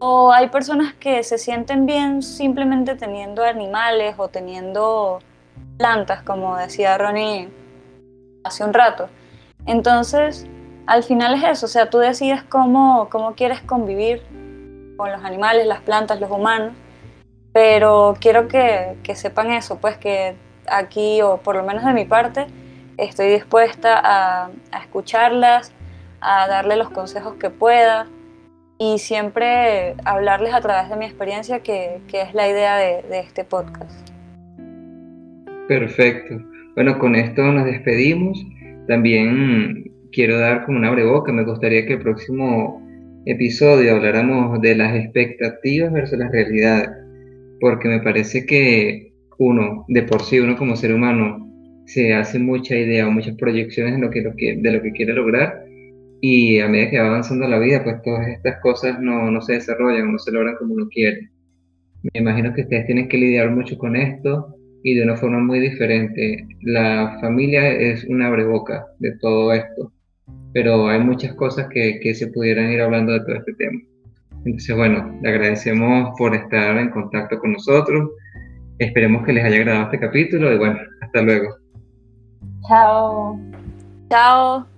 O 0.00 0.32
hay 0.32 0.48
personas 0.48 0.94
que 0.94 1.22
se 1.22 1.38
sienten 1.38 1.86
bien 1.86 2.22
simplemente 2.22 2.96
teniendo 2.96 3.44
animales 3.44 4.16
o 4.18 4.28
teniendo 4.28 5.20
plantas, 5.78 6.22
como 6.22 6.56
decía 6.56 6.98
Ronnie 6.98 7.48
hace 8.42 8.64
un 8.64 8.74
rato. 8.74 9.08
Entonces, 9.64 10.46
al 10.86 11.04
final 11.04 11.34
es 11.34 11.44
eso, 11.44 11.66
o 11.66 11.68
sea, 11.68 11.88
tú 11.88 11.98
decides 11.98 12.42
cómo, 12.42 13.08
cómo 13.10 13.34
quieres 13.34 13.60
convivir 13.60 14.22
con 14.96 15.12
los 15.12 15.24
animales, 15.24 15.66
las 15.66 15.80
plantas, 15.80 16.20
los 16.20 16.30
humanos, 16.30 16.72
pero 17.54 18.16
quiero 18.20 18.48
que, 18.48 18.96
sepan 19.14 19.52
eso, 19.52 19.78
pues 19.80 19.96
que 19.96 20.34
aquí, 20.66 21.22
o 21.22 21.36
por 21.36 21.54
lo 21.54 21.62
menos 21.62 21.84
de 21.84 21.92
mi 21.92 22.04
parte, 22.04 22.46
estoy 22.98 23.28
dispuesta 23.28 24.00
a, 24.02 24.50
escucharlas, 24.82 25.72
a 26.20 26.48
darle 26.48 26.74
los 26.74 26.90
consejos 26.90 27.34
que 27.34 27.50
pueda 27.50 28.08
y 28.76 28.98
siempre 28.98 29.94
hablarles 30.04 30.52
a 30.52 30.60
través 30.60 30.90
de 30.90 30.96
mi 30.96 31.04
experiencia, 31.04 31.60
que, 31.60 32.00
es 32.12 32.34
la 32.34 32.48
idea 32.48 32.76
de, 32.76 33.02
de, 33.08 33.20
este 33.20 33.44
podcast. 33.44 34.10
Perfecto. 35.68 36.34
Bueno, 36.74 36.98
con 36.98 37.14
esto 37.14 37.40
nos 37.40 37.66
despedimos. 37.66 38.44
También 38.88 39.92
quiero 40.10 40.40
dar 40.40 40.66
como 40.66 40.78
una 40.78 40.90
breboca. 40.90 41.30
Me 41.32 41.44
gustaría 41.44 41.86
que 41.86 41.92
el 41.92 42.00
próximo 42.00 42.82
episodio 43.26 43.94
habláramos 43.94 44.60
de 44.60 44.74
las 44.74 44.96
expectativas 44.96 45.92
versus 45.92 46.18
las 46.18 46.32
realidades, 46.32 47.03
porque 47.64 47.88
me 47.88 48.00
parece 48.00 48.44
que 48.44 49.14
uno, 49.38 49.86
de 49.88 50.02
por 50.02 50.20
sí, 50.20 50.38
uno 50.38 50.54
como 50.54 50.76
ser 50.76 50.92
humano, 50.92 51.50
se 51.86 52.12
hace 52.12 52.38
mucha 52.38 52.76
idea 52.76 53.08
o 53.08 53.10
muchas 53.10 53.36
proyecciones 53.36 53.94
de 53.94 54.00
lo 54.02 54.10
que, 54.10 54.20
de 54.60 54.70
lo 54.70 54.82
que 54.82 54.92
quiere 54.92 55.14
lograr 55.14 55.64
y 56.20 56.60
a 56.60 56.68
medida 56.68 56.90
que 56.90 56.98
va 56.98 57.06
avanzando 57.06 57.48
la 57.48 57.58
vida, 57.58 57.82
pues 57.82 58.02
todas 58.02 58.28
estas 58.28 58.60
cosas 58.60 59.00
no, 59.00 59.30
no 59.30 59.40
se 59.40 59.54
desarrollan 59.54 60.08
o 60.08 60.12
no 60.12 60.18
se 60.18 60.30
logran 60.30 60.56
como 60.56 60.74
uno 60.74 60.88
quiere. 60.90 61.30
Me 62.02 62.20
imagino 62.20 62.52
que 62.52 62.60
ustedes 62.60 62.84
tienen 62.84 63.08
que 63.08 63.16
lidiar 63.16 63.50
mucho 63.50 63.78
con 63.78 63.96
esto 63.96 64.54
y 64.82 64.96
de 64.96 65.02
una 65.02 65.16
forma 65.16 65.38
muy 65.38 65.58
diferente. 65.58 66.46
La 66.64 67.16
familia 67.22 67.66
es 67.72 68.04
una 68.04 68.28
breboca 68.28 68.88
de 68.98 69.16
todo 69.20 69.54
esto 69.54 69.90
pero 70.52 70.88
hay 70.88 71.00
muchas 71.00 71.34
cosas 71.34 71.68
que, 71.68 71.98
que 72.00 72.14
se 72.14 72.28
pudieran 72.28 72.70
ir 72.70 72.80
hablando 72.80 73.12
de 73.12 73.20
todo 73.20 73.36
este 73.36 73.54
tema. 73.54 73.80
Entonces, 74.44 74.76
bueno, 74.76 75.18
le 75.22 75.28
agradecemos 75.28 76.14
por 76.18 76.34
estar 76.34 76.76
en 76.76 76.90
contacto 76.90 77.38
con 77.38 77.52
nosotros. 77.52 78.10
Esperemos 78.78 79.24
que 79.24 79.32
les 79.32 79.44
haya 79.44 79.56
agradado 79.56 79.84
este 79.84 80.00
capítulo 80.00 80.52
y 80.52 80.58
bueno, 80.58 80.78
hasta 81.00 81.22
luego. 81.22 81.56
Chao. 82.68 83.38
Chao. 84.10 84.73